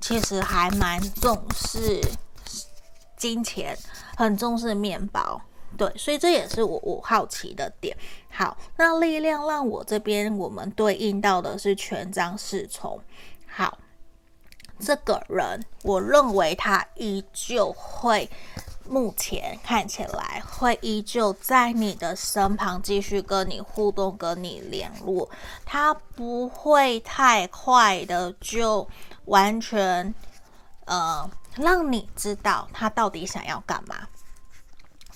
[0.00, 2.00] 其实还蛮重视。
[3.24, 3.74] 金钱
[4.18, 5.40] 很重视面包，
[5.78, 7.96] 对，所以这也是我我好奇的点。
[8.28, 13.00] 好，那力量让我这边我们对应到的是权杖侍从。
[13.46, 13.78] 好，
[14.78, 18.28] 这个人我认为他依旧会，
[18.86, 25.26] 目前看起来会依旧在你的身旁继续跟你互动、跟你联络，
[25.64, 28.86] 他不会太快的就
[29.24, 30.14] 完全
[30.84, 31.30] 呃。
[31.56, 33.96] 让你知道他到底想要干嘛。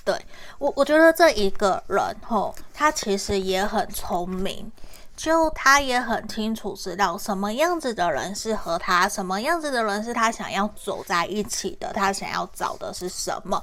[0.05, 0.25] 对，
[0.59, 4.73] 我，我觉得这一个人吼，他其实也很聪明，
[5.15, 13.63] 就他也很清楚知道什么样子的人适合他，什么样子的人是他想要走在一起的，他想要找的是什么。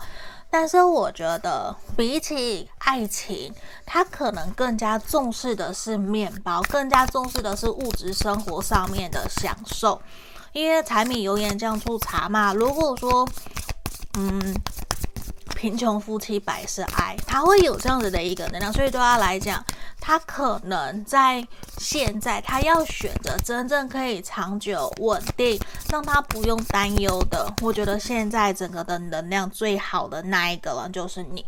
[0.51, 3.51] 但是我觉得比起爱情，
[3.84, 9.99] 他可能更加重视的是面包，更加重视的是物质生活上面的享受。
[10.56, 13.28] 因为柴米油盐酱醋茶嘛，如果说，
[14.18, 14.56] 嗯，
[15.53, 19.62] 贫穷夫妻百事哀，他会有这样子的一个能量，所以对他来讲，
[19.99, 21.45] 他可能在
[21.78, 25.60] 现在，他要选择真正可以长久稳定，
[25.91, 27.53] 让他不用担忧的。
[27.62, 31.45] 我觉得现在整个的能量最好的那一个人就是你，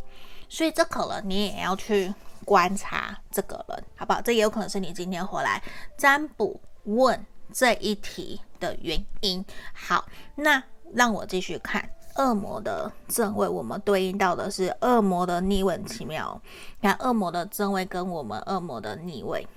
[0.49, 4.20] 所以这可能你也要去观察这个人，好不好？
[4.20, 5.64] 这也有可能是你今天回来
[5.97, 9.43] 占卜问这一题的原因。
[9.74, 10.62] 好，那
[10.93, 16.41] 让我继续看恶魔的正位，我们对应到的是恶魔的逆位，奇妙。
[16.82, 19.48] 看恶魔的正位跟我们恶魔的逆位。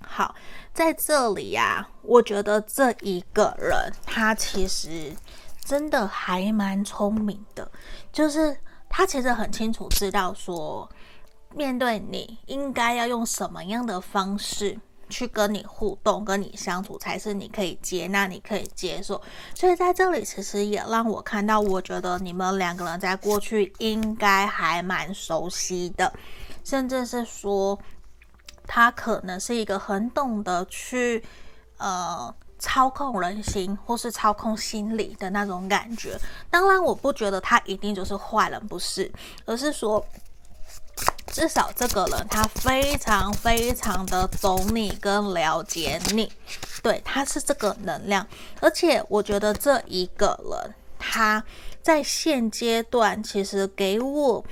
[0.00, 0.34] 好，
[0.72, 5.14] 在这里呀、啊，我觉得这一个人他其实
[5.64, 7.70] 真的还蛮聪明的，
[8.12, 8.56] 就是
[8.88, 10.88] 他其实很清楚知道说，
[11.54, 14.78] 面对你应该要用什么样的方式。
[15.08, 19.20] 去跟你互动，跟你相处，才是你可以接纳、你可以接受。
[19.54, 26.12] 所以在这里，其实也让我看到，我觉得你们两个人在过去应该还蛮熟悉的，
[26.64, 27.78] 甚至是说，
[28.66, 31.24] 他可能是一个很懂得去
[31.78, 36.18] 呃操控人心，或是操控心理的那种感觉。
[36.50, 39.10] 当然，我不觉得他一定就是坏人，不是，
[39.44, 40.04] 而是说。
[41.28, 46.32] 至少这个人他非常非常的懂你跟了解你，
[46.82, 48.26] 对，他是这个能量，
[48.60, 51.42] 而且我觉得这一个人他
[51.82, 54.44] 在现阶段其实给我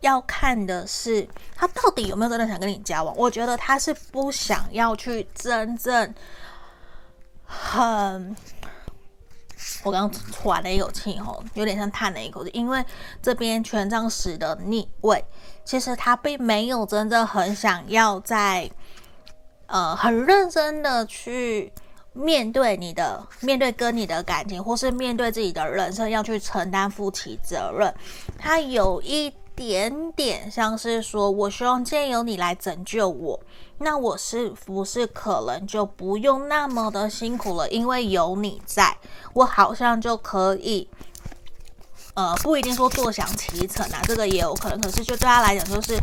[0.00, 6.14] 要看的是他到底有没有真的想跟你交往，我觉得他是不想要去真正
[7.44, 8.34] 很。
[9.84, 12.82] 我刚刚喘了一口气，吼，有点像叹了一口气，因为
[13.22, 15.22] 这边权杖十的逆位，
[15.64, 18.70] 其实他并没有真正很想要在，
[19.66, 21.70] 呃，很认真的去
[22.14, 27.94] 面对你的，面对跟你的感情，或是面对自己的人生，要去承担负起责任。
[28.38, 33.38] 他有一点点像是说，我希望借由你来拯救我。
[33.78, 37.68] 那我是不是可能就不用那么的辛苦了？
[37.70, 38.96] 因为有你在，
[39.32, 40.88] 我好像就可以，
[42.14, 44.80] 呃，不一定说坐享其成啊，这个也有可能。
[44.80, 45.98] 可是就对他来讲，就是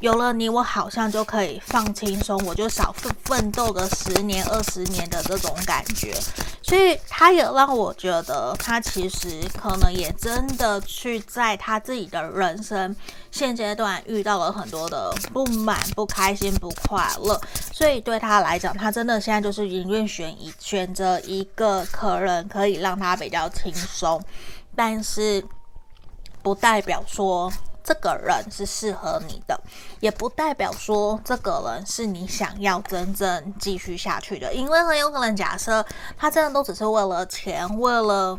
[0.00, 6.14] 有了你，我好像就可以放轻松，我就少奋奋斗个十年、二十年的这种感觉。
[6.62, 9.28] 所以他也让我觉得，他其实
[9.60, 12.94] 可能也真的去在他自己的人生
[13.32, 17.40] 现阶段遇到了很多的不满、不开心、不快乐，
[17.72, 24.22] 所以对他来讲，他真的现在就是宁愿选一选择一个可能可以让他比较轻松，
[24.74, 25.44] 但是
[26.42, 27.52] 不代表说。
[27.82, 29.58] 这个人是适合你的，
[30.00, 35.84] 也不代表说这个人是你想要真正继续下去的，因为很有可能假设
[36.16, 38.38] 他真的都只是为了钱，为了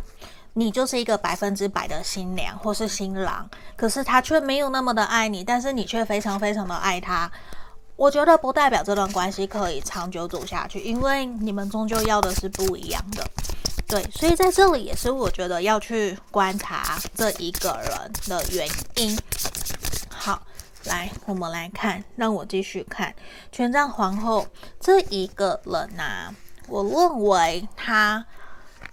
[0.54, 7.30] 你就是一个百分之百的新娘或是新郎，可是他却没有那么的爱你，但是你却非常非常的爱他，
[7.96, 13.28] 我觉得不代表这段关系可以长久走下去，因为你们终究要的是不一样的。
[13.92, 18.66] 对，所以在这里也是我觉得要去观察这一个人的原
[18.96, 19.20] 因。
[20.10, 20.42] 好，
[20.86, 23.14] 来，我们来看，让我继续看
[23.52, 24.48] 权杖皇后
[24.80, 26.34] 这一个人呐、
[26.70, 28.26] 我认为他，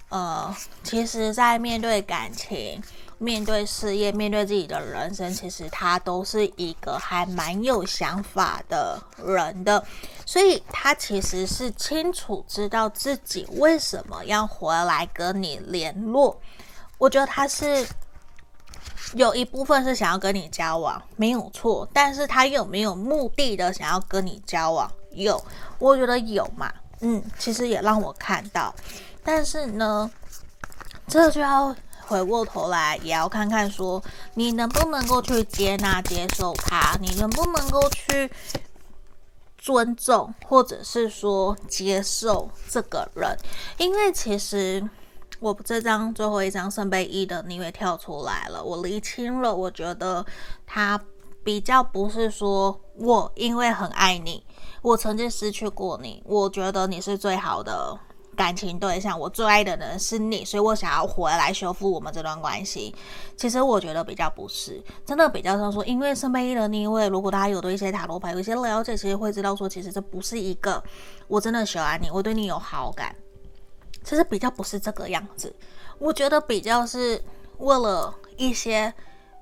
[0.08, 2.82] 呃，其实在面对感情。
[3.20, 8.96] 面对事业，面对自己的人生，其实他都是一个还蛮有想法的
[9.26, 9.84] 人的，
[10.24, 16.40] 所以他其实是清楚知道自己为什么要回来跟你联络。
[16.96, 17.84] 我觉得他是
[19.14, 24.88] 有一部分是想要跟你交往，没有错，但是他有没有目的的想要跟你交往？
[25.10, 25.44] 有，
[25.80, 28.72] 我觉得有嘛，嗯，其实也让我看到，
[29.24, 30.08] 但是呢，
[31.08, 31.74] 这就要。
[32.08, 34.02] 回过头来，也要看看说
[34.32, 38.30] 你能不能够去接纳、接受他，你能不能够去
[39.58, 43.36] 尊重，或者是说接受这个人。
[43.76, 44.88] 因为其实
[45.38, 50.24] 我这张最后一张圣杯一的逆位跳出来了，我厘清了，我觉得
[50.66, 50.98] 他
[51.44, 54.42] 比较不是说我因为很爱你，
[54.80, 57.98] 我曾经失去过你，我觉得你是最好的。
[58.38, 62.94] 感情对象，我最爱的人是你，所以我想要回来修复我们这段关系。
[63.36, 70.80] 其实我觉得比较不是，真的比较像说，因为圣杯一的逆位，如果大家有对一些塔罗牌有一些了解，其实会知道说，其实这不是一个
[71.26, 73.12] 我真的喜欢你，我对你有好感，
[74.04, 75.52] 其实比较不是这个样子。
[75.98, 77.20] 我觉得比较是
[77.58, 78.94] 为了一些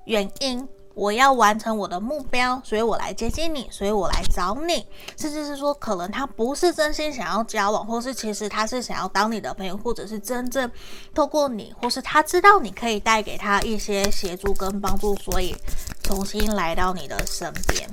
[0.05, 0.67] 原因。
[0.97, 4.83] 我要完成我的目标，所以我来接近你，所以我来找你，
[5.15, 10.69] 甚至是说，可能他不是真心想要交往，或是其实他是想要当你的朋友，或者是真正
[11.13, 15.55] 透过你，或是他知道你可以带给他一些协助跟帮助，所以
[16.01, 17.87] 重新来到你的身边。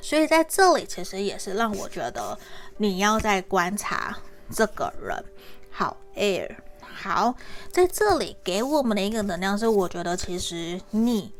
[0.00, 2.38] 所以在这里，其实也是让我觉得
[2.78, 4.16] 你要在观察
[4.50, 5.22] 这个人。
[5.70, 7.34] 好，Air，好，
[7.70, 11.30] 在这里给我们的一个能量是，我觉得其实你。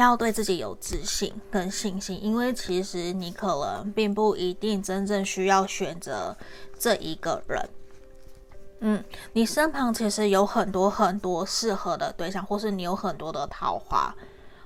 [0.00, 6.36] 要对自己有自信跟信心，因为其实你可能并不一定真正需要选择
[6.78, 7.68] 这一个人。
[8.80, 14.14] 嗯，你身旁其实有很多很多适合的对象，或是你有很多的桃花，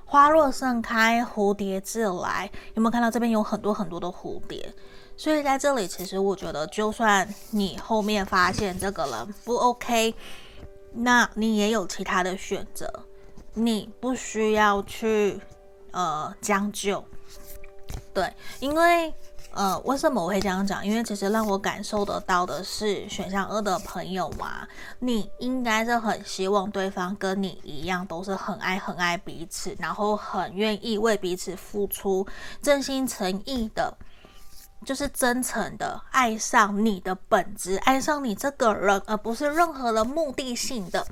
[0.04, 2.48] 花若盛开，蝴蝶自来。
[2.74, 4.72] 有没有看到这边有很多很多的蝴蝶？
[5.16, 10.14] 所以在这里，其实我觉得，就算你后面发现这个人不 OK，
[10.92, 12.88] 那你也有其他的选择。
[13.54, 15.40] 你不需要去
[15.92, 17.04] 呃将就，
[18.12, 19.14] 对，因为
[19.52, 20.84] 呃为什么我会这样讲？
[20.84, 24.66] 因为其实让我感受得到的是选项二的朋友嘛，
[24.98, 32.26] 你应该是很希望对方跟你一样，都是很爱很爱彼此，然后很愿意为彼此付出，
[32.60, 33.96] 真心诚意的，
[34.84, 41.06] 就是真诚的爱上你的本质，爱上你这个人，而不是任何的目的性的。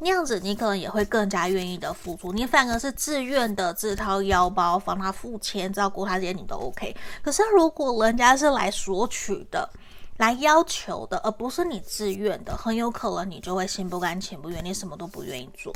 [0.00, 6.94] 那样子，你可能也会更加愿意的付出，你反而是自愿的自掏腰包帮他付钱，照顾他这些你都 OK。
[7.22, 9.70] 可是如果人家是来索取的，
[10.18, 15.72] 来要求的，而不是你自愿的，很有可能你就会心不甘情不愿，你什么都不愿意做，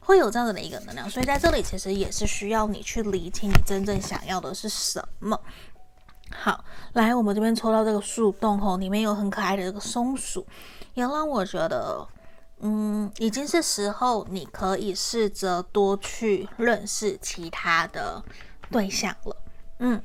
[0.00, 1.08] 会有这样子的一个能量。
[1.08, 5.38] 所以在这里其实也是需要你去理清你真正想要的是什么。
[6.30, 10.44] 好，来，我们这边抽到这个树洞吼，里面有很可爱的这个松鼠，
[10.94, 12.08] 也让我觉得。
[12.60, 18.20] 嗯，已经是时候，你可以试着多去认识其他的
[18.70, 19.36] 对象了。
[19.78, 20.02] 嗯，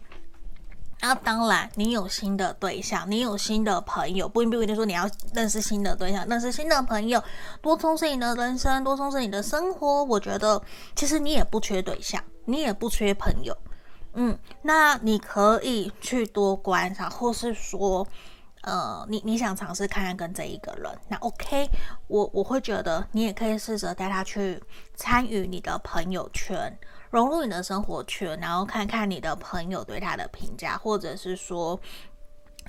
[1.02, 7.24] 那当然，你有新的对象，你有新的朋友，不一定说你要认识新的对象，认识新的朋友，
[7.60, 10.04] 多充实你的人生，多充实你的生活。
[10.04, 10.62] 我觉得，
[10.96, 13.58] 其实你也不缺对象，你也不缺朋友。
[14.14, 18.08] 嗯，那你可以去多观察，或是说。
[18.64, 21.70] 呃，你你想尝试看看跟这一个人，那 OK，
[22.08, 24.62] 我我会觉得你也可以试着带他去
[24.96, 26.74] 参与你的朋友圈，
[27.10, 31.78] 融入你的生活圈，然后看看你的朋友对他的评价，或者是说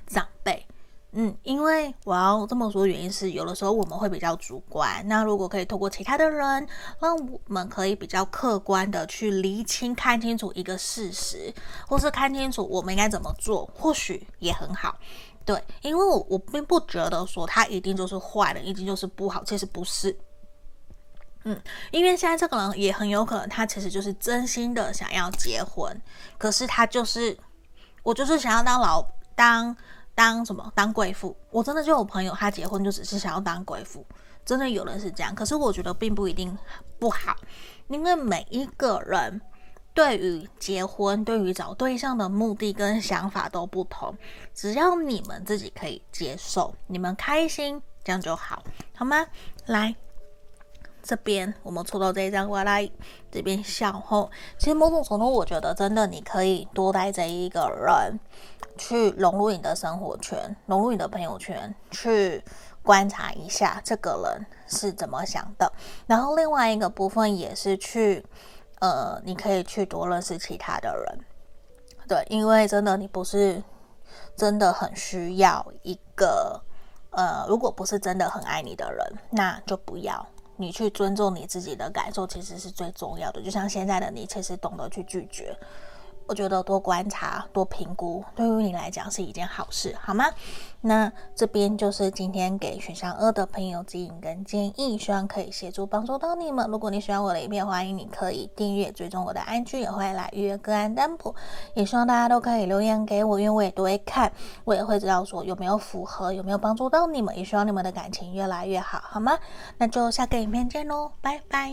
[0.07, 0.67] 长辈，
[1.13, 5.01] 嗯，因为我要这么说，原因是有的时候我们会比较主观。
[5.07, 6.67] 那如果可以透过其他的人，
[6.99, 11.53] 让我们可以比较客观的去厘清、看清楚一个事实，
[11.87, 14.99] 或是看清楚我们应该怎么做，或许也很好。
[15.45, 20.17] 对，因为我我并不觉得说他一定就是坏的，一定就是不好，其实不是。
[21.43, 26.01] 嗯，因为现在这个人也很有可能，他其实就是真心的想要结婚，
[26.37, 27.37] 可是他就是
[28.03, 29.75] 我就是想要当老当。
[30.17, 30.71] 当什么？
[30.73, 31.35] 当贵妇？
[31.51, 34.01] 我真的就有朋友，他结婚就只是想要当贵妇，
[34.45, 35.35] 真的有人是这样。
[35.35, 36.57] 可是我觉得并不一定
[36.97, 37.35] 不好，
[37.89, 39.41] 因为每一个人
[39.95, 44.15] 对于结婚、对于找对象的目的跟想法都不同。
[44.53, 48.61] 只要你们自己可以接受，你们开心，这样就好，
[48.95, 49.25] 好吗？
[49.65, 49.95] 来。
[51.07, 52.89] 这边我们抽到这一张，过来
[53.31, 58.19] 这边笑后，其实某种程度，我觉得真的你可以多带这一个人
[58.75, 62.43] 去融入你的生活圈，融入你的朋友圈，去
[62.81, 65.71] 观察一下这个人是怎么想的。
[66.07, 68.25] 然后另外一个部分也是去，
[68.85, 71.19] 呃，你可以去多认识其他的人，
[72.07, 73.63] 对，因为真的你不是
[74.35, 76.61] 真的很需要一个，
[77.09, 80.23] 呃，如果不是真的很爱你的人，那就不要。
[80.57, 83.41] 你去尊重你自己的感受，其实是最重要的。
[83.41, 85.57] 就像现在的你，其实懂得去拒绝。
[86.27, 90.25] 我觉得多观察、多评估，对于你来讲是一件好事，好吗？
[90.81, 96.69] 那这边就是今天给选项二的朋友指引跟建议，希望可以协助帮助到你们。
[96.69, 101.33] 如果你喜欢我的影片，欢迎你可以订阅、追踪我的 IG，也会来预约个案占卜。
[101.73, 104.31] 也希望大家都可以留言给我，因为我也都会看，
[104.63, 107.35] 我也会知道说有没有符合，有没有帮助到你们。
[107.35, 109.37] 也希望你们的感情越来越好，好吗？
[109.77, 111.71] 那就下个影片见喽，拜拜。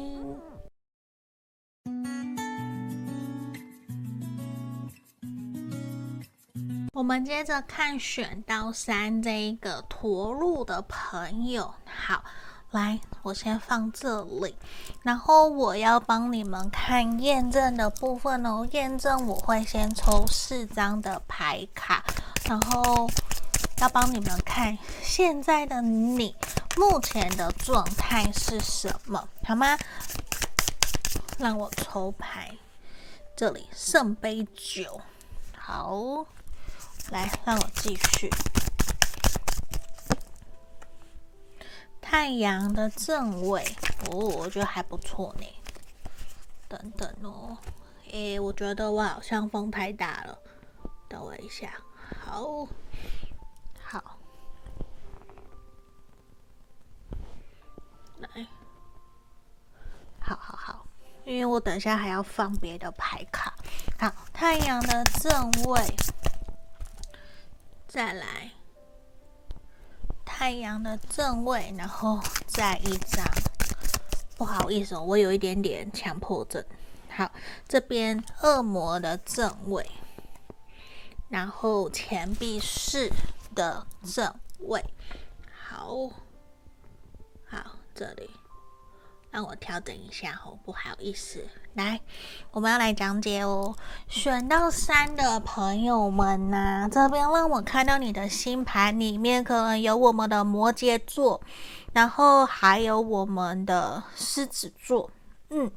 [6.94, 12.22] 我们接着看选到三这一个驼鹿的朋友，好，
[12.72, 14.54] 来，我先放这里，
[15.00, 18.68] 然后我要帮你们看验证的部分哦。
[18.72, 22.04] 验证我会先抽四张的牌卡，
[22.44, 23.08] 然后
[23.78, 26.36] 要帮你们看现在的你
[26.76, 29.78] 目前的状态是什么，好吗？
[31.38, 32.54] 让我抽牌，
[33.34, 35.00] 这里圣杯九，
[35.56, 36.26] 好。
[37.12, 38.30] 来，让我继续。
[42.00, 43.62] 太阳的正位，
[44.10, 45.46] 哦，我觉得还不错呢。
[46.68, 47.58] 等等哦，
[48.10, 50.38] 诶，我觉得我好像风太大了，
[51.06, 51.74] 等我一下。
[52.18, 52.66] 好，
[53.84, 54.18] 好，
[58.20, 58.46] 来，
[60.18, 60.86] 好好好，
[61.26, 63.52] 因为我等一下还要放别的牌卡。
[63.98, 65.94] 好，太阳的正位。
[67.92, 68.52] 再来，
[70.24, 73.22] 太阳的正位，然后再一张。
[74.38, 76.64] 不好意思哦，我有一点点强迫症。
[77.10, 77.30] 好，
[77.68, 79.90] 这边恶魔的正位，
[81.28, 83.10] 然后钱币四
[83.54, 84.82] 的正位。
[85.52, 86.08] 好，
[87.44, 88.30] 好，这里。
[89.32, 91.44] 让我调整一下哦，不好意思。
[91.72, 91.98] 来，
[92.50, 93.74] 我们要来讲解哦。
[94.06, 101.40] 选到三的朋友们呐、啊，这边让我看到你的星盘里面可能有我们的摩羯座，
[101.94, 105.10] 然后还有我们的狮子座。
[105.48, 105.70] 嗯，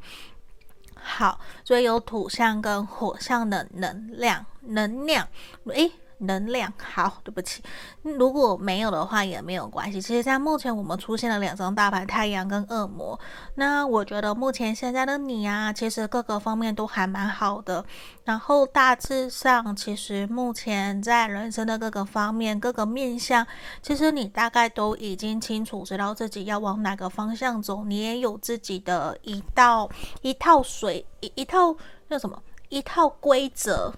[0.94, 5.26] 好，所以有土象跟火象的能量，能量，
[5.74, 5.90] 诶。
[6.20, 7.62] 能量好，对不起，
[8.04, 10.02] 如果没有的话也没有关系。
[10.02, 13.20] 其实，在目前我们出现了两张大牌，太阳跟恶魔。
[13.56, 17.84] 那我觉得目前现在的你啊，其实各个方面都还蛮好的。
[18.24, 23.46] 然后大致上，其实目前在人生的各个方面、各个面向，
[23.82, 27.84] 其实你大概都已经清楚知道自己要往哪个方向走。
[27.84, 29.90] 你也有自己的一道
[30.22, 31.76] 一套水一一套
[32.10, 33.94] 叫什么一套规则。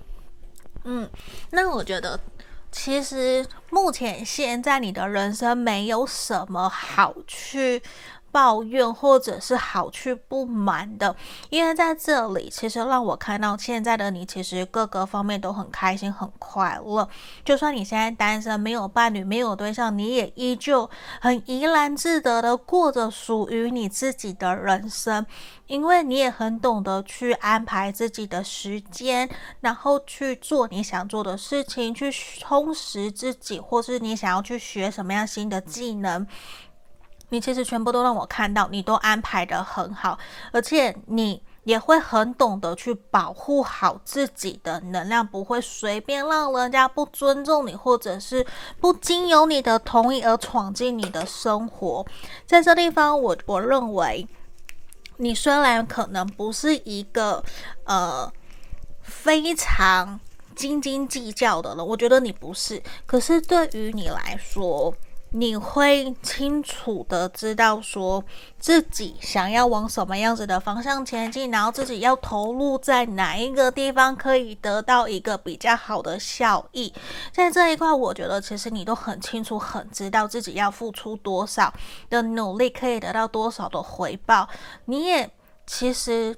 [0.84, 1.10] 嗯，
[1.52, 2.20] 那我觉得，
[2.72, 7.82] 其实目前现在你的人生没有什么好去
[8.38, 11.16] 抱怨或者是好去不满的，
[11.50, 17.10] 因为在这里其实让我看到现在的你，其实各个方面都很开心很快乐。
[17.44, 20.88] 就算你现在单身，没有伴侣，没有对象，你也依旧
[21.20, 25.26] 很怡然自得的过着属于你自己的人生，
[25.66, 29.28] 因为你也很懂得去安排自己的时间，
[29.62, 36.28] 然后去做你想做的事情，去充实自己，或是你想要去学什么样新的技能。
[37.30, 40.18] 你其实全部都让我看到，你都安排得很好，
[40.52, 48.46] 而且你也会很懂得去保护好自己的能量，不会随便让人家不尊重你，或者是
[48.80, 52.06] 不经由你的同意而闯进你的生活。
[52.46, 54.26] 在这地方，我我认为，
[55.18, 57.44] 你虽然可能不是一个
[57.84, 58.32] 呃
[59.02, 60.18] 非常
[60.56, 64.96] 斤斤计较的人，我觉得你不是，可是对于你来说。
[65.32, 68.24] 你会清楚的知道，说
[68.58, 76.94] 自己想要往什么样子的方向前进，然后自己要投入在哪一个地方，可以得到一个比较好的效益。
[77.32, 81.74] 在这一块，我觉得其实你都很清楚，很知道自己要付出多少
[82.10, 84.48] 的努力，可以得到多少的回报。
[84.86, 85.30] 你也
[85.66, 86.36] 其实。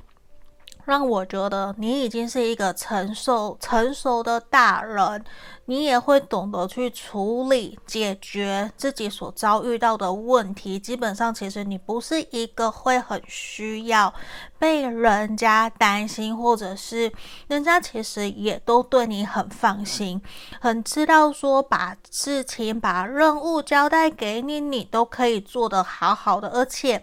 [0.89, 5.23] 让我觉得你已经是一个成熟成熟的大人，
[5.65, 10.79] 你也会懂得去处理、解决自己所遭遇到的问题。
[10.79, 14.11] 基本上，其实你不是一个会很需要
[14.57, 17.13] 被人家担心，或者是
[17.47, 20.19] 人家其实也都对你很放心，
[20.59, 26.99] 很知道说把事情、把任务交代给你，你都可以做得好好的，而且。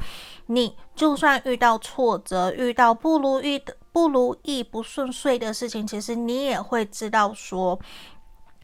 [0.46, 7.78] 你就算遇到挫折，遇到不如意的、不如意、不顺遂的事情，其实你也会知道说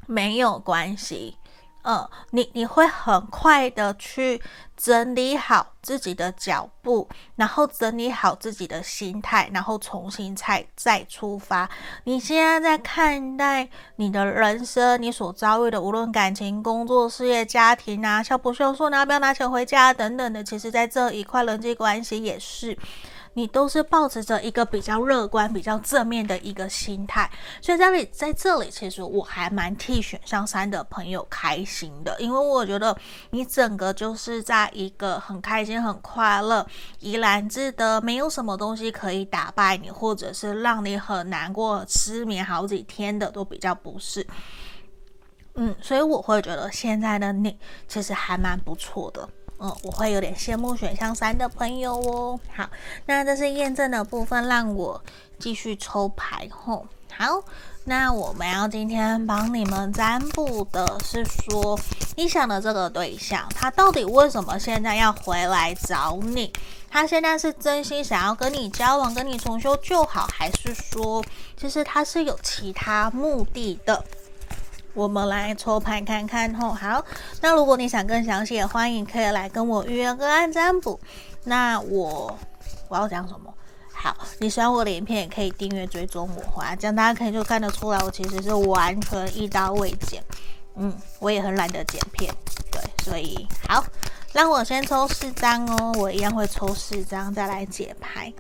[0.07, 1.37] 没有关系。
[1.83, 4.41] 嗯，你你会很快的去
[4.77, 11.69] 整理好自己的脚步，然后整理好自己的心态，然后重新再再出发。
[12.05, 22.79] 你现在在看待你的人生，你所遭遇的，无论感情、工作、事业、家庭啊，销不销售，拿不要拿钱回家等等的，其实在这一块人际关系也是。
[23.35, 27.31] 你都是抱持着一个比较乐观、比较正面的一个心态，
[27.61, 32.97] 所以在这里，在这里，其实我还蛮替选项三的朋友开心的，因为我觉得
[33.31, 36.67] 你整个就是在一个很开心、很快乐、
[37.01, 44.27] 怡然自得，没有什么东西可以打败你，或者是让你很难过、失眠好几天的，都比较不是。
[45.55, 49.29] 嗯，所以我会觉得现在的你其实还蛮不错的。
[49.65, 52.41] 嗯，我会有点羡慕选项三的朋友哦。
[52.53, 52.69] 好，
[53.07, 55.01] 那这是验证的部分，让我
[55.39, 56.85] 继续抽牌吼。
[57.17, 57.41] 好，
[57.85, 61.79] 那我们要今天帮你们占卜的是说，
[62.17, 66.53] 你想的这个对象，他到底为什么现在要回来找你？
[66.91, 71.25] 他现在是真心想要跟你交往，跟你重修旧好，还是说，
[71.57, 74.05] 其实他是有其他目的的？
[74.95, 77.05] 我们来抽牌看看吼，好，
[77.41, 81.01] 那如果你想更详细的，欢迎可以来跟我预约个案占卜。
[81.45, 82.39] 那我
[82.89, 83.53] 我要讲什么？
[83.93, 90.23] 好，你喜欢我的影片，也可以订阅追踪我，啊，这样大家可以就看得出来，我其实是完全一刀未剪。
[90.77, 92.35] 嗯，我也很懒得剪片，
[92.71, 93.83] 对，所以好，
[94.33, 98.33] 让我先抽四张哦，我一样会抽四张再来解牌。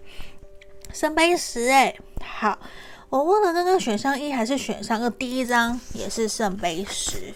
[0.92, 2.58] 圣杯十，诶，好。
[3.12, 5.10] 我问了，刚刚选项一还是选项二？
[5.10, 7.34] 第一张也是圣杯十。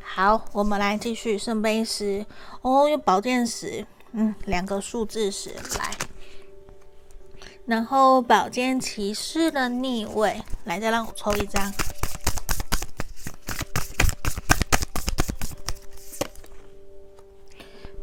[0.00, 2.24] 好，我们来继续圣杯十。
[2.62, 5.94] 哦，有宝剑十，嗯，两个数字十来。
[7.66, 11.70] 然后宝剑骑士的逆位，来，再让我抽一张。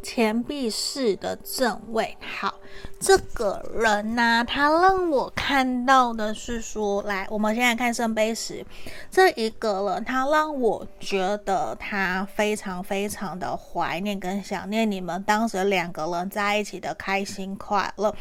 [0.03, 2.59] 钱币四的正位，好。
[3.05, 8.65] 这个人呢、啊，他让我看到的是说，来，我们现在看圣杯十，
[9.11, 18.11] 这一个人，他让我觉得他非常非常的怀念跟想念你们当时两个人在一起的开心快乐。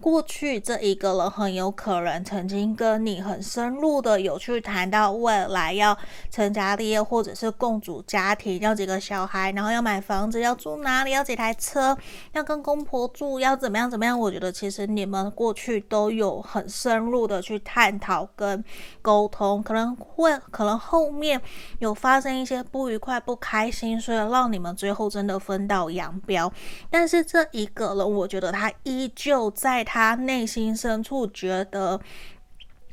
[0.00, 5.94] 过去这一个人很有可能曾经跟你很深入的有去谈到未来要
[6.30, 11.94] 成家立业，或者是共组家庭，要几个小孩，然后要买房子，要住哪里，要几台车，
[12.32, 14.18] 要跟公婆住，要怎么样怎么样。
[14.18, 18.64] 我我觉得其实你们过去都有很深入的去探讨跟
[19.02, 21.40] 沟通，可能会可能后面
[21.80, 26.52] 有发生一些不愉快、不开心，所以让你们最后真的分道扬镳。
[26.88, 32.00] 但是这一个人，我觉得他依旧在他内心深处觉得。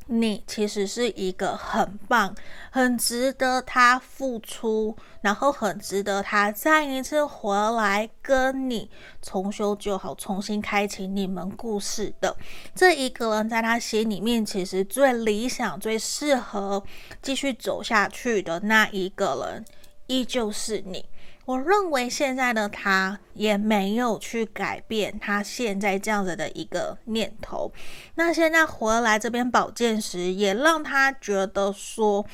[0.08, 2.34] 你其实是一个很棒、
[2.72, 8.90] 很值得他付出，然后很值得他再一次回来跟你
[9.22, 12.36] 重修旧好、重新开启你们故事的
[12.74, 16.82] 这一个人，在他心里面其实最理想、最适合
[17.22, 19.66] 继续走下去的那一个人，
[20.08, 21.06] 依旧是你。
[21.48, 27.72] 我认为现在的他也没有去改变他现在这样子的一个念头。
[28.16, 32.26] 那现在回来这边宝剑十，也让他觉得说，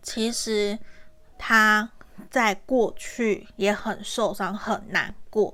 [0.00, 0.78] 其实
[1.36, 1.90] 他
[2.30, 5.52] 在过去也很受伤、很难过。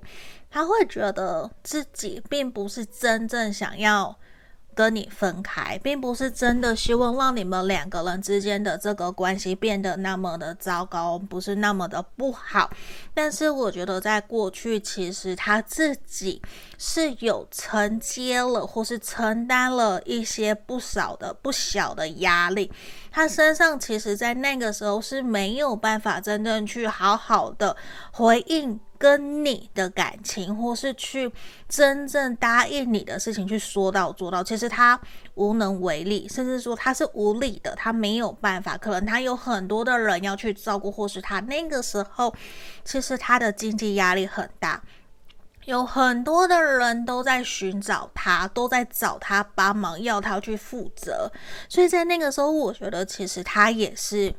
[0.51, 4.15] 他会觉得自己并不是真正想要
[4.81, 12.70] 跟你分开，并不是真的希望让你们两个人之间的这个关系变得那么的糟糕，不是那么的不好。
[13.12, 16.41] 但是我觉得在过去，其实他自己
[16.78, 22.72] 是有承接了，或是承担了一些不少的、不小的压力。
[23.11, 27.76] 他身上其实，在那个时候是没有办法真正去好好的
[28.12, 28.81] 回应。
[29.01, 31.32] 跟你的感情，或是去
[31.66, 35.01] 真正答应你的事情，去说到做到，其实他
[35.36, 38.76] 无能为力，甚至说他是无力的，他没有办法。
[38.76, 42.34] 可能他有很多的人要去照顾，或是他那个时候，
[42.84, 44.82] 其实他的经济压力很大，
[45.65, 51.31] 有很多的人都在寻找他，都在找他帮忙，要他去负责。
[51.69, 54.35] 所以在那个时候，我觉得其实他也是。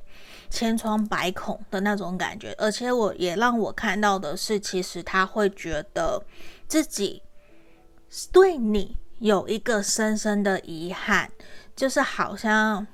[0.54, 6.22] 千疮百孔的那种感觉，而且我也让我看到的是，其实他会觉得
[6.68, 7.24] 自己
[8.34, 11.32] 对你有一个深深的遗憾，
[11.74, 12.86] 就是好像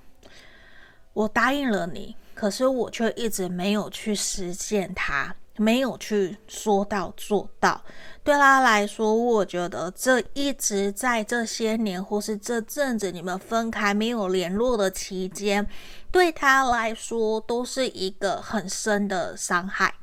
[1.13, 5.35] 我答应了你，可是我却一直没有去实现它。
[5.59, 7.83] 没有去说到做到，
[8.27, 15.65] 对他来说，我觉得这一直在这些年或是这阵子你们分开没有联络的期间，
[16.11, 19.93] 对他来说都是一个很深的伤害，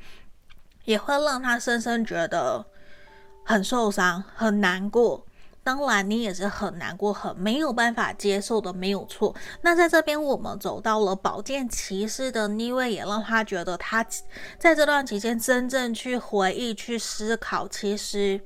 [0.87, 2.64] 也会让他深深觉得
[3.45, 5.27] 很受伤、很难过。
[5.64, 9.34] 当然，你也是很难过、很没有办法接受的，没有错。
[9.62, 14.04] 那在这边，我们走到了宝剑骑士的逆位，也让他觉得他
[14.58, 17.66] 在这段期间真正去回忆、去思考。
[17.66, 18.38] 其实，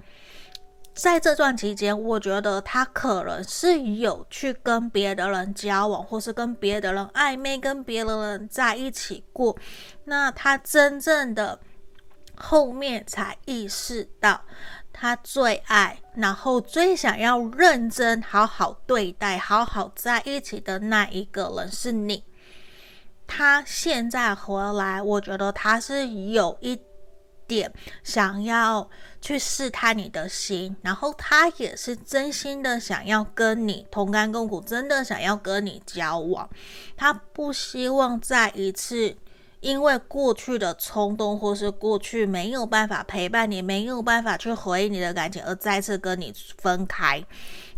[0.95, 9.57] 在这段期间，我觉得他可能是有去跟别的人交往，或是跟别的人暧昧，跟别的人在一起过。
[10.05, 11.59] 那他真正的
[12.37, 14.41] 后面才意识到。
[15.01, 22.25] 他最爱，然后最想要认真好好对待、好好在一起的那一个人是你。
[23.29, 26.77] 他现在回来，我觉得他是有一
[27.47, 27.73] 点
[28.03, 28.91] 想要
[29.21, 36.51] 去试探你的心，然后他也是真心的想要跟你同甘共苦，真的想要跟你交往。
[36.97, 39.17] 他不希望再一次。
[39.61, 47.25] 因为过去的冲动，或是过去没有办法陪伴你，没有办法去回应你的感情，而再次跟你分开，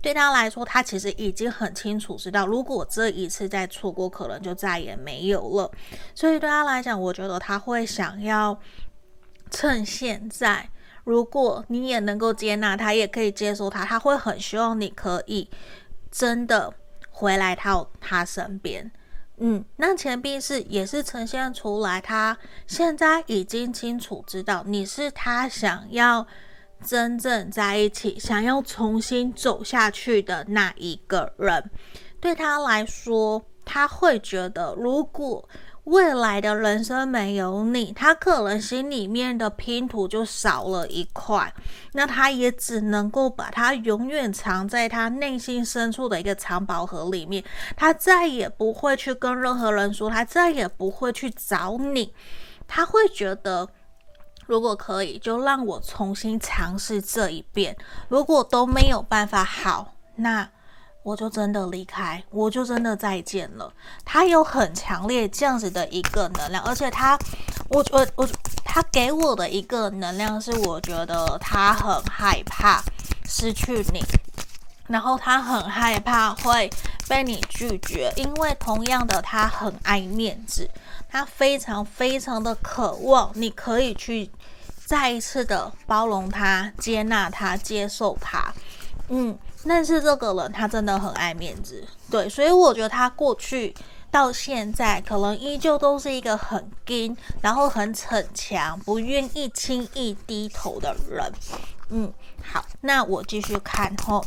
[0.02, 5.70] 对他来说，他其实已经很清楚知道，如果这一次再错过，可能就再也没有了。
[6.14, 8.58] 所以对他来讲，我觉得他会想要
[9.50, 10.68] 趁现在，
[11.04, 15.48] 如果你也能够接纳他，也可以接受他，他会很希望你可以
[16.10, 16.74] 真的
[17.08, 18.92] 回来到他身边。
[19.40, 26.26] 嗯，那钱币是也是呈现出来，他现在已经清楚知道你是他想要
[26.84, 31.70] 真正在一起，想要重新走下去的那一个人。
[32.20, 35.48] 对他来说，他会觉得如果。
[35.90, 41.52] 未来的人生没有你，他可能心里面的拼图就少了一块，
[41.94, 47.42] 那他也只能够把它永远藏在他内心深处的一个藏宝盒里面，
[47.76, 52.14] 他再也不会去跟任何人说，他再也不会去找你，
[52.68, 53.68] 他会觉得，
[54.46, 57.76] 如果可以，就让我重新尝试这一遍，
[58.08, 60.48] 如果都没有办法，好，那。
[61.02, 63.72] 我就真的离开，我就真的再见了。
[64.04, 67.18] 他有很强烈这样子的一个能量，而且他，
[67.68, 68.28] 我我我，
[68.64, 72.82] 他给我的一个能量是，我觉得他很害怕
[73.24, 74.04] 失去你，
[74.88, 76.70] 然后他很害怕会
[77.08, 80.68] 被你拒绝，因为同样的，他很爱面子，
[81.08, 84.30] 他非常非常的渴望你可以去
[84.84, 88.52] 再一次的包容他、接纳他、接受他，
[89.08, 89.38] 嗯。
[89.66, 93.74] 但是这个人他真的很爱面子，对，所以我觉得他过去
[94.10, 101.32] 到现在可能依旧都是一个很硬，然后很逞强，不愿意轻易低头的人。
[101.90, 104.24] 嗯，好，那我继续看后，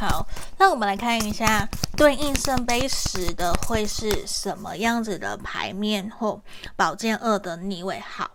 [0.00, 0.26] 好，
[0.58, 6.40] 那我们来看一下对应圣杯十的会是什么样子的牌面后，
[6.74, 8.30] 宝剑二的逆位，好。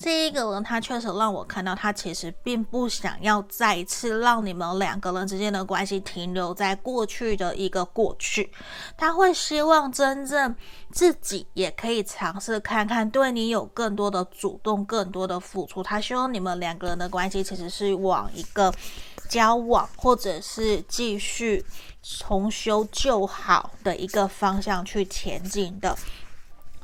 [0.00, 8.50] 这一个人，他确实让我看到，他其实并不想要再次让你们两个人之间的关系停留在过去的一个过去。
[8.96, 10.56] 他会希望真正
[10.90, 15.82] 自己也可以尝试看看，对你有更多的主动、更多的付出。
[15.82, 18.72] 他希望你们两个人的关系其实是往一个
[19.28, 21.62] 交往，或者是继续
[22.02, 25.94] 重修旧好的一个方向去前进的。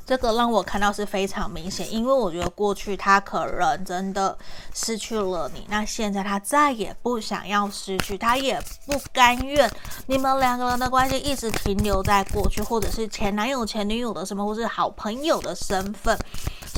[0.07, 4.39] 这个让我看到是非常明显，因为我觉得过去他可能真的
[4.73, 9.69] 失去了你，那现在他再也不想要失去，他也不甘愿
[10.07, 16.17] 你们两个人的关系一直停留在过去，或者是前男友、前女友的什么，或是好朋友的身份，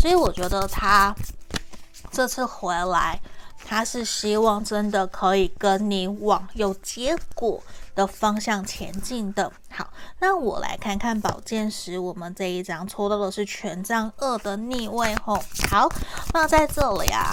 [0.01, 1.15] 所以我觉得他
[2.11, 3.21] 这次回来，
[3.67, 7.63] 他是希望真的可以跟你往有结果
[7.99, 9.51] 的方向前进的。
[9.69, 15.43] 好，那我来看看宝剑十，我们这一张抽到的是权杖二的逆位吼。
[15.69, 15.89] 好，
[16.33, 17.33] 那在这里啊，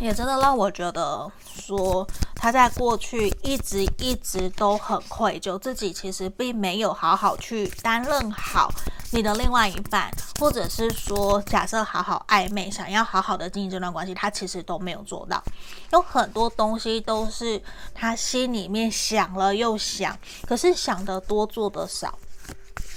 [0.00, 8.70] 也真的让我觉得说他在过去一直一直都很愧疚，自己其实并没有好好去担任好
[9.12, 15.42] 你的另外一半，或者是说假设好好暧昧，想要好好的经营这段关系，他其实都没有做到。
[15.92, 17.62] 有很多东西都是
[17.94, 22.18] 他心里面想了又想，可是想得多做得少，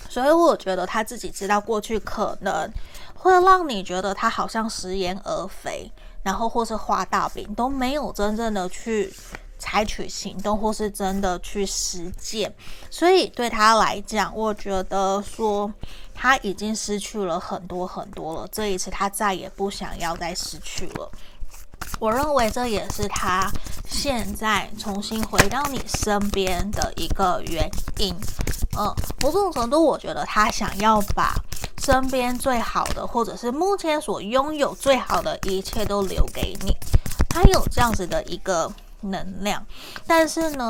[0.09, 2.69] 所以我觉得他自己知道过去可能
[3.13, 5.89] 会让你觉得他好像食言而肥。
[6.27, 9.13] 然后或是画大饼都没有真正的去
[9.57, 12.53] 采取行动，或是真的去实践，
[12.91, 15.73] 所以对他来讲，我觉得说
[16.13, 18.47] 他已经失去了很多很多了。
[18.51, 21.09] 这一次他再也不想要再失去了。
[21.97, 23.49] 我认为这也是他
[23.87, 28.13] 现在重新回到你身边的一个原因。
[28.77, 31.33] 嗯，某种程度，我觉得他想要把。
[31.87, 36.75] 身边最好的，或者是目前所拥有最好的一切都留给你，
[37.29, 38.69] 他有这样子的一个
[38.99, 39.65] 能量，
[40.05, 40.69] 但是呢，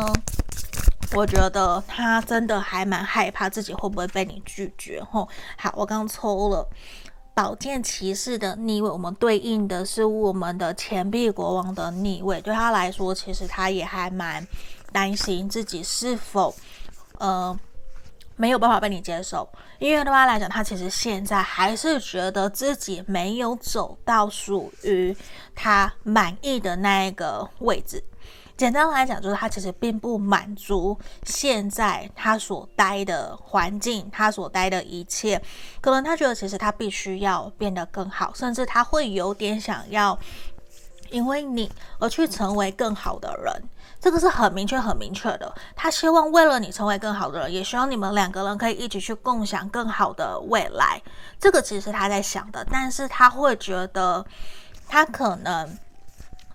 [1.15, 5.03] 我觉得他真的还蛮害怕自己会不会被你拒绝。
[5.11, 6.70] 吼，好，我刚抽了
[7.34, 14.47] 宝剑骑士的逆位，我们对应的是我们的钱币国王的逆位，对他来说，其实他也还蛮
[14.91, 16.53] 担心自己是否，
[17.18, 17.59] 呃。
[18.38, 25.16] 没有办法被你接受，因为对他来讲，他其实现在还是觉得自己没有走到属于
[25.54, 28.02] 他满意的那一个位置。
[28.56, 35.40] 简单来讲，就是他其实并不满足现在他所待的环境，他所待的一切。
[35.82, 40.18] 可能他觉得其实他必须要变得更好，甚至他会有点想要
[41.12, 43.64] 因为你而去成为更好的人。
[44.08, 45.53] 这个是很明确、很明确的。
[45.76, 51.01] 他希望为了你成为更好的人，也希望你们两个人可以一起去共享更好的未来。
[51.38, 54.26] 这个其实他在想的，但是他会觉得
[54.88, 55.78] 他可能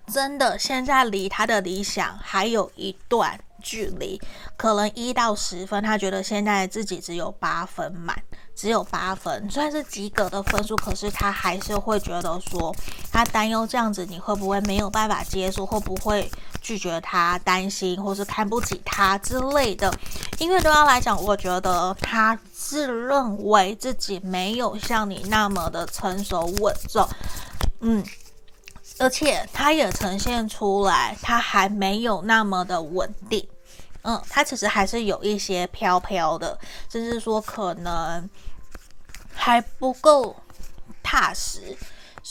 [0.06, 4.18] 真的现在离他的理想还有一段距离，
[4.56, 8.16] 可能一到十分，他觉得现在自己只有八分满。
[8.54, 12.74] 只有八分，虽然是及格的分数，可是他还是会觉得说，
[13.10, 16.30] 他担忧这样子你会不会没有办法接受，会不会
[16.62, 19.92] 拒绝他，担心或是看不起他之类的。
[20.38, 27.06] 因为对他来讲，我觉得他自认为自己没有像你那么的成熟稳重，
[27.80, 28.02] 嗯，
[28.98, 33.46] 而且他也呈现出来，他还没有那么的稳定。
[34.04, 36.58] 嗯，他其实还是有一些飘飘的，
[36.90, 38.28] 甚至说可能
[39.32, 40.34] 还不够
[41.04, 41.76] 踏实，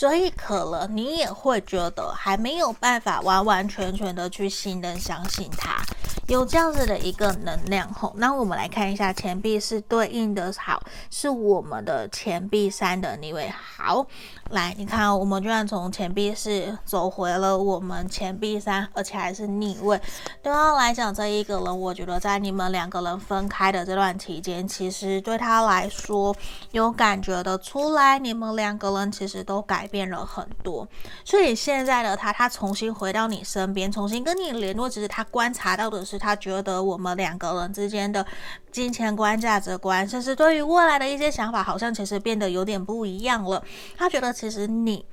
[0.02, 5.80] 所以可能你也会觉得还没有办法完完全全的去信任、相信他。
[6.28, 10.82] 有这样子的一个能量吼，那我们来看一下钱币是对应的，好，
[11.12, 13.48] 是我们的钱币三的逆位。
[13.50, 14.08] 好，
[14.52, 20.00] 来，你看，我们居然从钱币四走回了我们钱币三，而且还是逆位。
[20.42, 26.34] 对他来讲，这一个人，我觉得在你们两个人分开的这段期间，其实对他来说
[26.72, 30.88] 有感觉的出来，你们两个人其实都改变了很多。
[31.26, 36.22] 所以现在的他，他重新回到你身边，重新跟你联络，其实他观察到的是。
[36.22, 38.24] 他觉得我们两个人之间的
[38.72, 43.64] 金钱观、价值观，甚至对于未来的一些想法，好像其实变得有点不一样了。
[43.98, 45.06] 他觉得其实你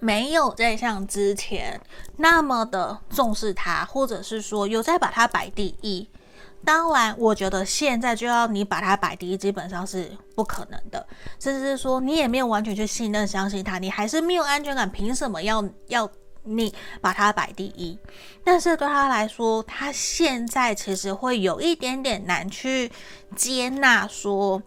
[0.00, 1.80] 没有在像之前
[2.16, 6.08] 那么的重视他，或者是说有在把他摆第一。
[6.64, 11.06] 当然，我觉得现在就要你把他摆第一，基本上是不可能的。
[11.38, 16.10] 甚至是说你也没有完全去信任、相信他，你还是没有安全感，凭什么要要？
[16.42, 17.96] 你把他摆第一，
[18.42, 22.90] 但是对他来说，他现在其实会有一点点难去
[23.36, 24.60] 接纳，说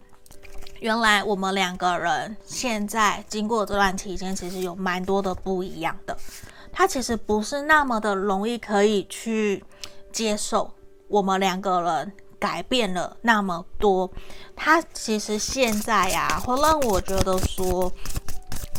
[0.84, 6.14] 原来我们两个人现在经过这段期间，其实有蛮多的不一样的。
[6.70, 9.64] 他其实不是那么的容易可以去
[10.12, 10.70] 接受
[11.08, 14.10] 我们两个人改变了那么多。
[14.54, 17.90] 他其实现在呀，会让我觉得说。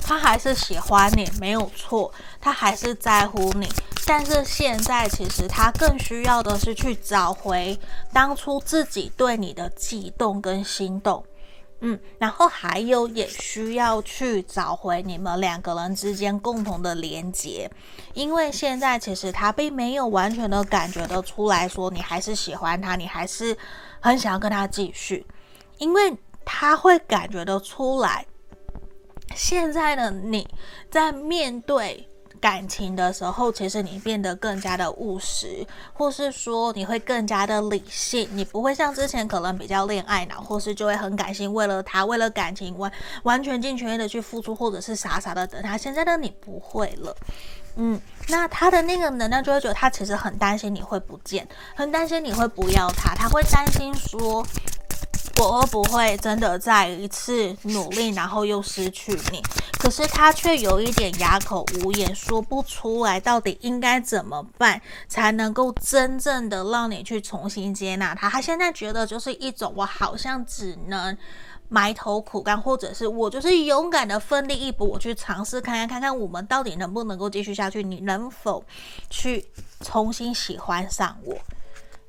[0.08, 3.68] 他还是喜欢你，没有错，他还是在乎你。
[4.06, 7.76] 但是现在，其实他更需要的是去找回
[8.14, 11.26] 当初自己对你的悸动跟心动。
[11.88, 17.70] 嗯，然后还有也需要去找回你们两个人之间共同的连接，
[18.16, 23.56] 因为现在其实他并没有完全的感觉得出来说你还是喜欢他，你还是
[24.00, 25.24] 很想要跟他继续，
[25.78, 28.26] 因为他会感觉得出来，
[29.36, 30.48] 现在的你
[30.90, 32.10] 在面对。
[32.46, 42.92] 感情的时候，其实你变得更加的务实，或是说你会更加的理性，你不会像之前可能比较恋爱脑，或是就会很感性，为了他，为了感情完
[43.24, 45.76] 完全尽全力的去付出，或者是傻傻的等他。
[45.76, 47.18] 现在的你不会了，
[47.78, 54.46] 嗯，那他的那个能量就会觉得他其实很担心你会不见，很担心你会不要他，他会担心说。
[55.38, 59.42] 我会不会真的再一次努力，然后又失去你？
[59.78, 68.30] 可是他却有一点哑口无言，说不出来到底应该怎么办，才能够真正的让你去重新接纳他。
[68.30, 71.16] 他现在觉得就是一种，我好像只能
[71.68, 78.64] 埋头苦干，或者是我就是勇敢的奋力一搏，我去尝试看看，看看我们到底能不能够继续下去，你能否
[79.10, 79.46] 去
[79.82, 81.38] 重新喜欢上我？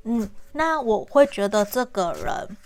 [0.04, 2.56] 嗯，那我会觉得这个人。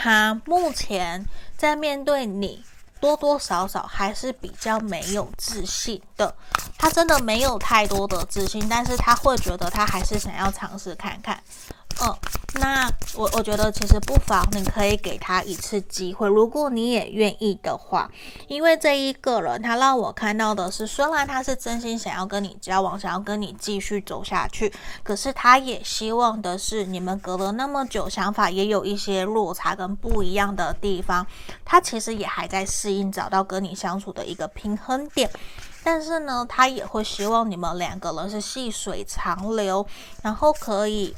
[0.00, 1.26] 他目前
[1.56, 2.64] 在面对你，
[3.00, 6.32] 多多少少还是比较没有自信的。
[6.78, 11.42] 他真的没有太多的自信，但是他会觉得他还是想要尝试看看。
[12.00, 12.16] 嗯，
[12.60, 18.08] 那我我觉得其实不妨你可以给他一次机会，如果你也愿意的话，
[18.46, 24.72] 因为这一个人他让我看到的是，虽然他是真心想要跟你交往，想要跟你继续走下去，
[25.02, 31.26] 可是他也希望的是你们隔了那么久，想法也有一些落差跟不一样的地方，
[31.64, 35.28] 他其实也还在适应，找到跟你相处的一个平衡点，
[35.82, 39.84] 但是呢，他也会希望你们两个人是细水长流，
[40.22, 41.12] 然后可以。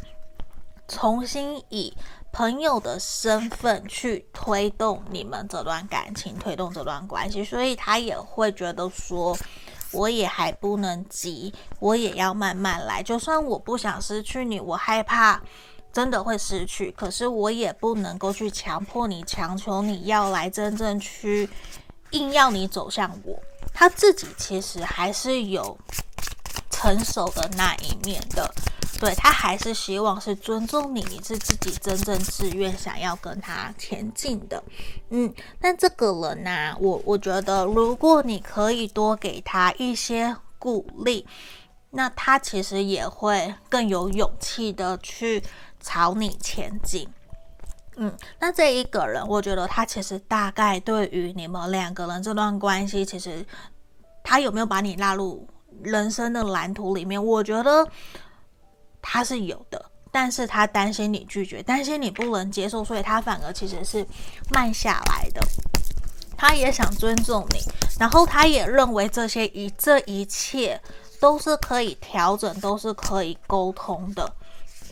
[0.90, 1.96] 重新以
[2.32, 9.36] 朋友的身份去推动你们这段感情，推动这段关系，所以他也会觉得说，
[9.92, 13.02] 我也还不能急，我也要慢慢来。
[13.02, 15.40] 就算我不想失去你，我害怕
[15.92, 21.48] 真的会失去，可是我也不能够去强迫你，强求你要来真正去
[22.10, 23.40] 硬要你走向我。
[23.72, 25.78] 他自己其实还是有
[26.70, 28.52] 成熟的那一面的。
[29.00, 34.62] 对，他还是希望是尊重你，你是自己真正自愿想要跟他前进的，
[35.08, 41.26] 嗯，那这个人呢、我我觉得如果你可以多给他一些鼓励，
[41.88, 45.42] 那他其实也会更有勇气的去
[45.80, 47.08] 朝你前进，
[47.96, 53.46] 嗯，那这一个人，我觉得他其实大概对于你们两个人这段关系，其实
[54.22, 55.48] 他有没有把你纳入
[55.82, 57.24] 人生的蓝图里面？
[57.24, 57.88] 我觉得。
[59.02, 64.06] 他是有的，但是他担心你拒绝，担心你不能接受，所以他反而其实是
[64.52, 65.40] 慢下来的。
[66.36, 67.60] 他也想尊重你，
[67.98, 70.80] 然后他也认为这些一这一切
[71.20, 74.32] 都是可以调整，都是可以沟通的。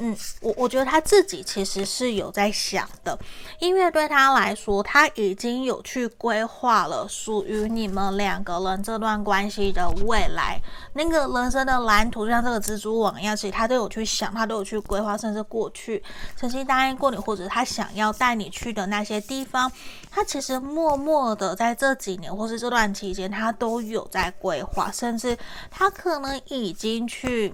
[0.01, 3.19] 嗯，我我觉得他自己其实是有在想的，
[3.59, 10.61] 因为对他来说，他已经有去规划了属于你们两个人这段关系的未来，
[10.93, 16.03] 那个人生的蓝图，就像这个蜘蛛网一样，其实他都有去想，他都有去规划，甚至过去
[16.37, 19.71] 曾经答应过你，或者他想要带你去的那些地方，
[20.11, 25.37] 他其实默默的在这几年或是这段期间，他都有在规划，甚至
[25.71, 27.53] 他可能已经去。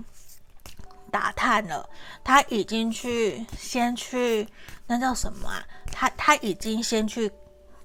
[1.15, 1.89] 打探了，
[2.24, 4.49] 他已经去先去，
[4.89, 5.65] 那叫什么啊？
[5.93, 7.31] 他他已经先去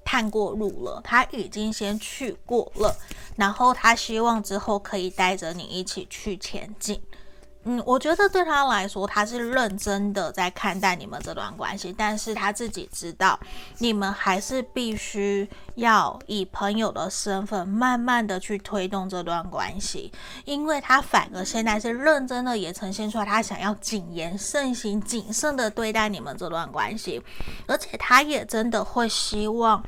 [0.04, 2.92] 探过路了，他已经先去过了，
[3.36, 7.00] 然后他希望之后可以带着你一起去前进。
[7.64, 13.38] 嗯，我觉得对他来说，他是认真的在看待你们这段关系，但是他自己知道，
[13.76, 20.10] 你们还是必须要以朋友的身份，慢慢的去推动这段关系，
[20.46, 27.22] 因为他反而现在是认真的，也呈现出来他想要谨言慎行、谨慎的对待你们这段关系，
[27.66, 29.84] 而且他也真的会希望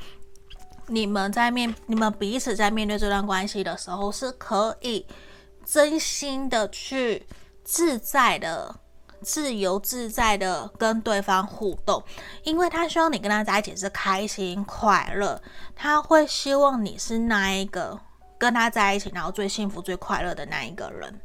[0.89, 5.07] 你们在面，你们彼此在面对这段关系的时候，是可以
[5.65, 7.27] 真心的去。
[7.65, 8.75] 自在的、
[9.21, 12.03] 自由自在的跟对方互动，
[12.43, 15.41] 因为他希望你跟他在一起是开心快乐，
[15.75, 17.99] 他会希望你是那一个
[18.39, 21.21] 跟他在一起然后最幸福、最快乐的那一个人。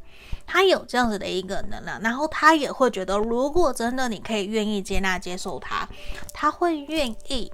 [0.46, 5.86] 他有这样子的一个能量，然后他也会觉得，如果真的你可以愿意接纳、接受他，
[6.32, 7.52] 他会愿意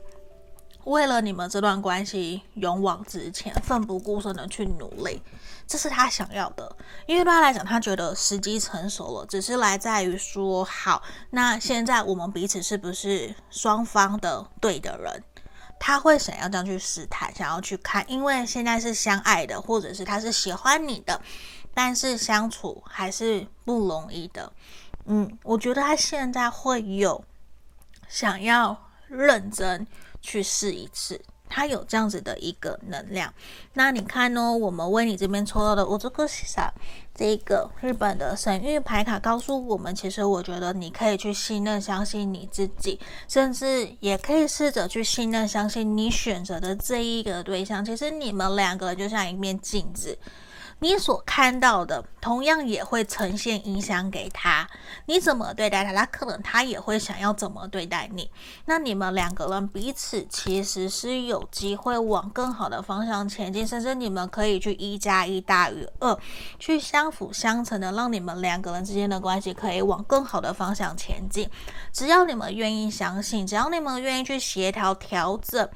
[0.85, 5.21] 为了你们这段关系勇往直前、奋不顾身的去努力。
[5.67, 6.77] 这是他想要的，
[7.07, 15.25] 因为对他来讲，他觉得时机成熟了，只是来在于说，好，那现在我们彼此是不是双方的对的人？
[15.81, 21.21] 他会想要这样去试探，想要去看，因为现在是相爱的，或者是他是喜欢你的，
[21.75, 24.53] 但是相处还是不容易的。
[25.07, 27.23] 嗯，我觉得他现在会有
[28.09, 29.87] 想要认真
[30.23, 31.21] 去试一次。
[31.55, 33.33] 它有这样子的一个能量，
[33.75, 36.69] 那你看哦，我们为你这边抽到的，我这个是啥？
[37.15, 42.99] 这个日本的神谕牌卡告诉我们，其实我觉得你可以去信任、相信你自己，
[43.29, 47.85] 甚至也可以试着去信任、相信你选择的这一个对象。
[47.85, 50.19] 其实你们两个就像一面镜子。
[50.81, 54.69] 你所看到的，同样也会呈现影响给他。
[55.07, 58.31] 你怎么对待他，他可能他也会想要怎么对待你。
[58.67, 66.19] 那你们两个人彼此其实是有机会往更好的方向前进，甚至你们可以去一加一大于二，
[66.59, 71.49] 去相辅相成的，让你们两个人之间的关系可以往更好的方向前进。
[71.93, 75.69] 只要你们愿意相信，只要你们愿意去协调调整。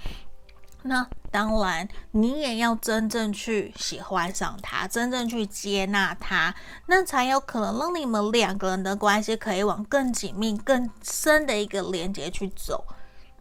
[0.82, 6.54] 那当然，你也要真正去喜欢上他，真正去接纳他，
[6.86, 12.84] 那才有可能让你们两个人的关系可以往更紧密、更深的一个连接去走。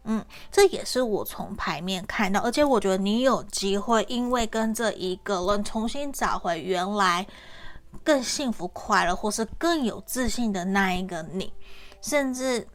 [0.04, 7.26] 嗯，这也是我从牌面看到，而且我觉得你有机会，因为跟这一个人重新找回原来
[8.02, 11.52] 更幸福、快乐，或是更有自信的那一个你，
[12.02, 12.66] 甚至。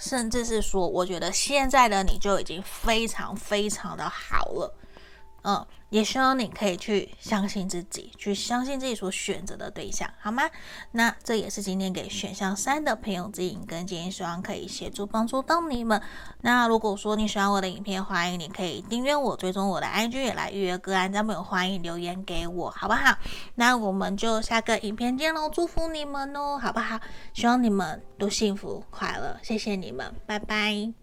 [0.00, 4.74] 甚至是说，我觉得现在的你就已经非常非常的好了，
[5.42, 5.66] 嗯。
[5.92, 10.42] 也希望你可以去相信自己，去相信自己所选择的对象，好吗？
[10.92, 16.00] 那这也是今天给选项三的朋友指引跟建议，希望可以协助帮助到你们。
[16.40, 23.14] 那如果说你喜欢我的影片，欢迎你可以订阅我，追踪我的 IG，也来预约个案，咱们有欢迎留言给我，好不好？
[23.56, 26.98] 那我们就下个影片见喽，祝福你们哦，好不好？
[27.34, 31.01] 希望你们都幸福快乐，谢谢你们，拜拜。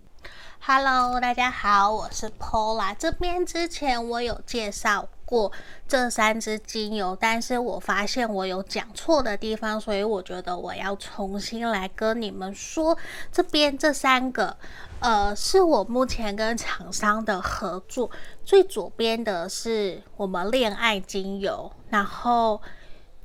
[0.62, 2.94] Hello，大家好，我是 Pola。
[3.00, 5.52] 这边之前我有介绍过
[5.88, 12.96] 这三支精油，但是我发现我有讲错的地方，所以我觉得我要重新来跟你们说。
[13.32, 14.56] 这边这三个，
[15.00, 18.12] 呃，是我目前跟厂商的合作。
[18.44, 22.62] 最左边的是我们恋爱精油，然后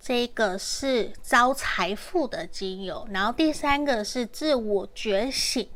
[0.01, 5.69] 这个是招财富的精油，然后第三个是自我觉醒。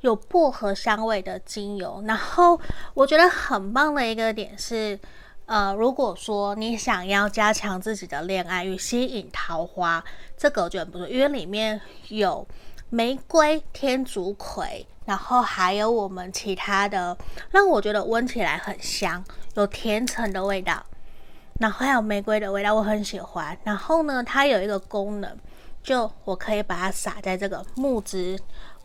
[0.00, 2.60] 有薄荷香味的精油，然后
[2.94, 4.98] 我觉得很棒的一个点是，
[5.46, 10.02] 呃，如果说你想要加强自己的恋爱与吸引桃花，
[10.36, 12.46] 这个我觉得不错，因为里面有
[12.90, 17.16] 玫瑰、天竺葵，然后还有我们其他的，
[17.50, 19.24] 让我觉得闻起来很香，
[19.54, 20.84] 有甜橙的味道，
[21.60, 23.56] 然后还有玫瑰的味道，我很喜欢。
[23.64, 25.36] 然后呢，它有一个功能，
[25.82, 28.38] 就我可以把它撒在这个木质。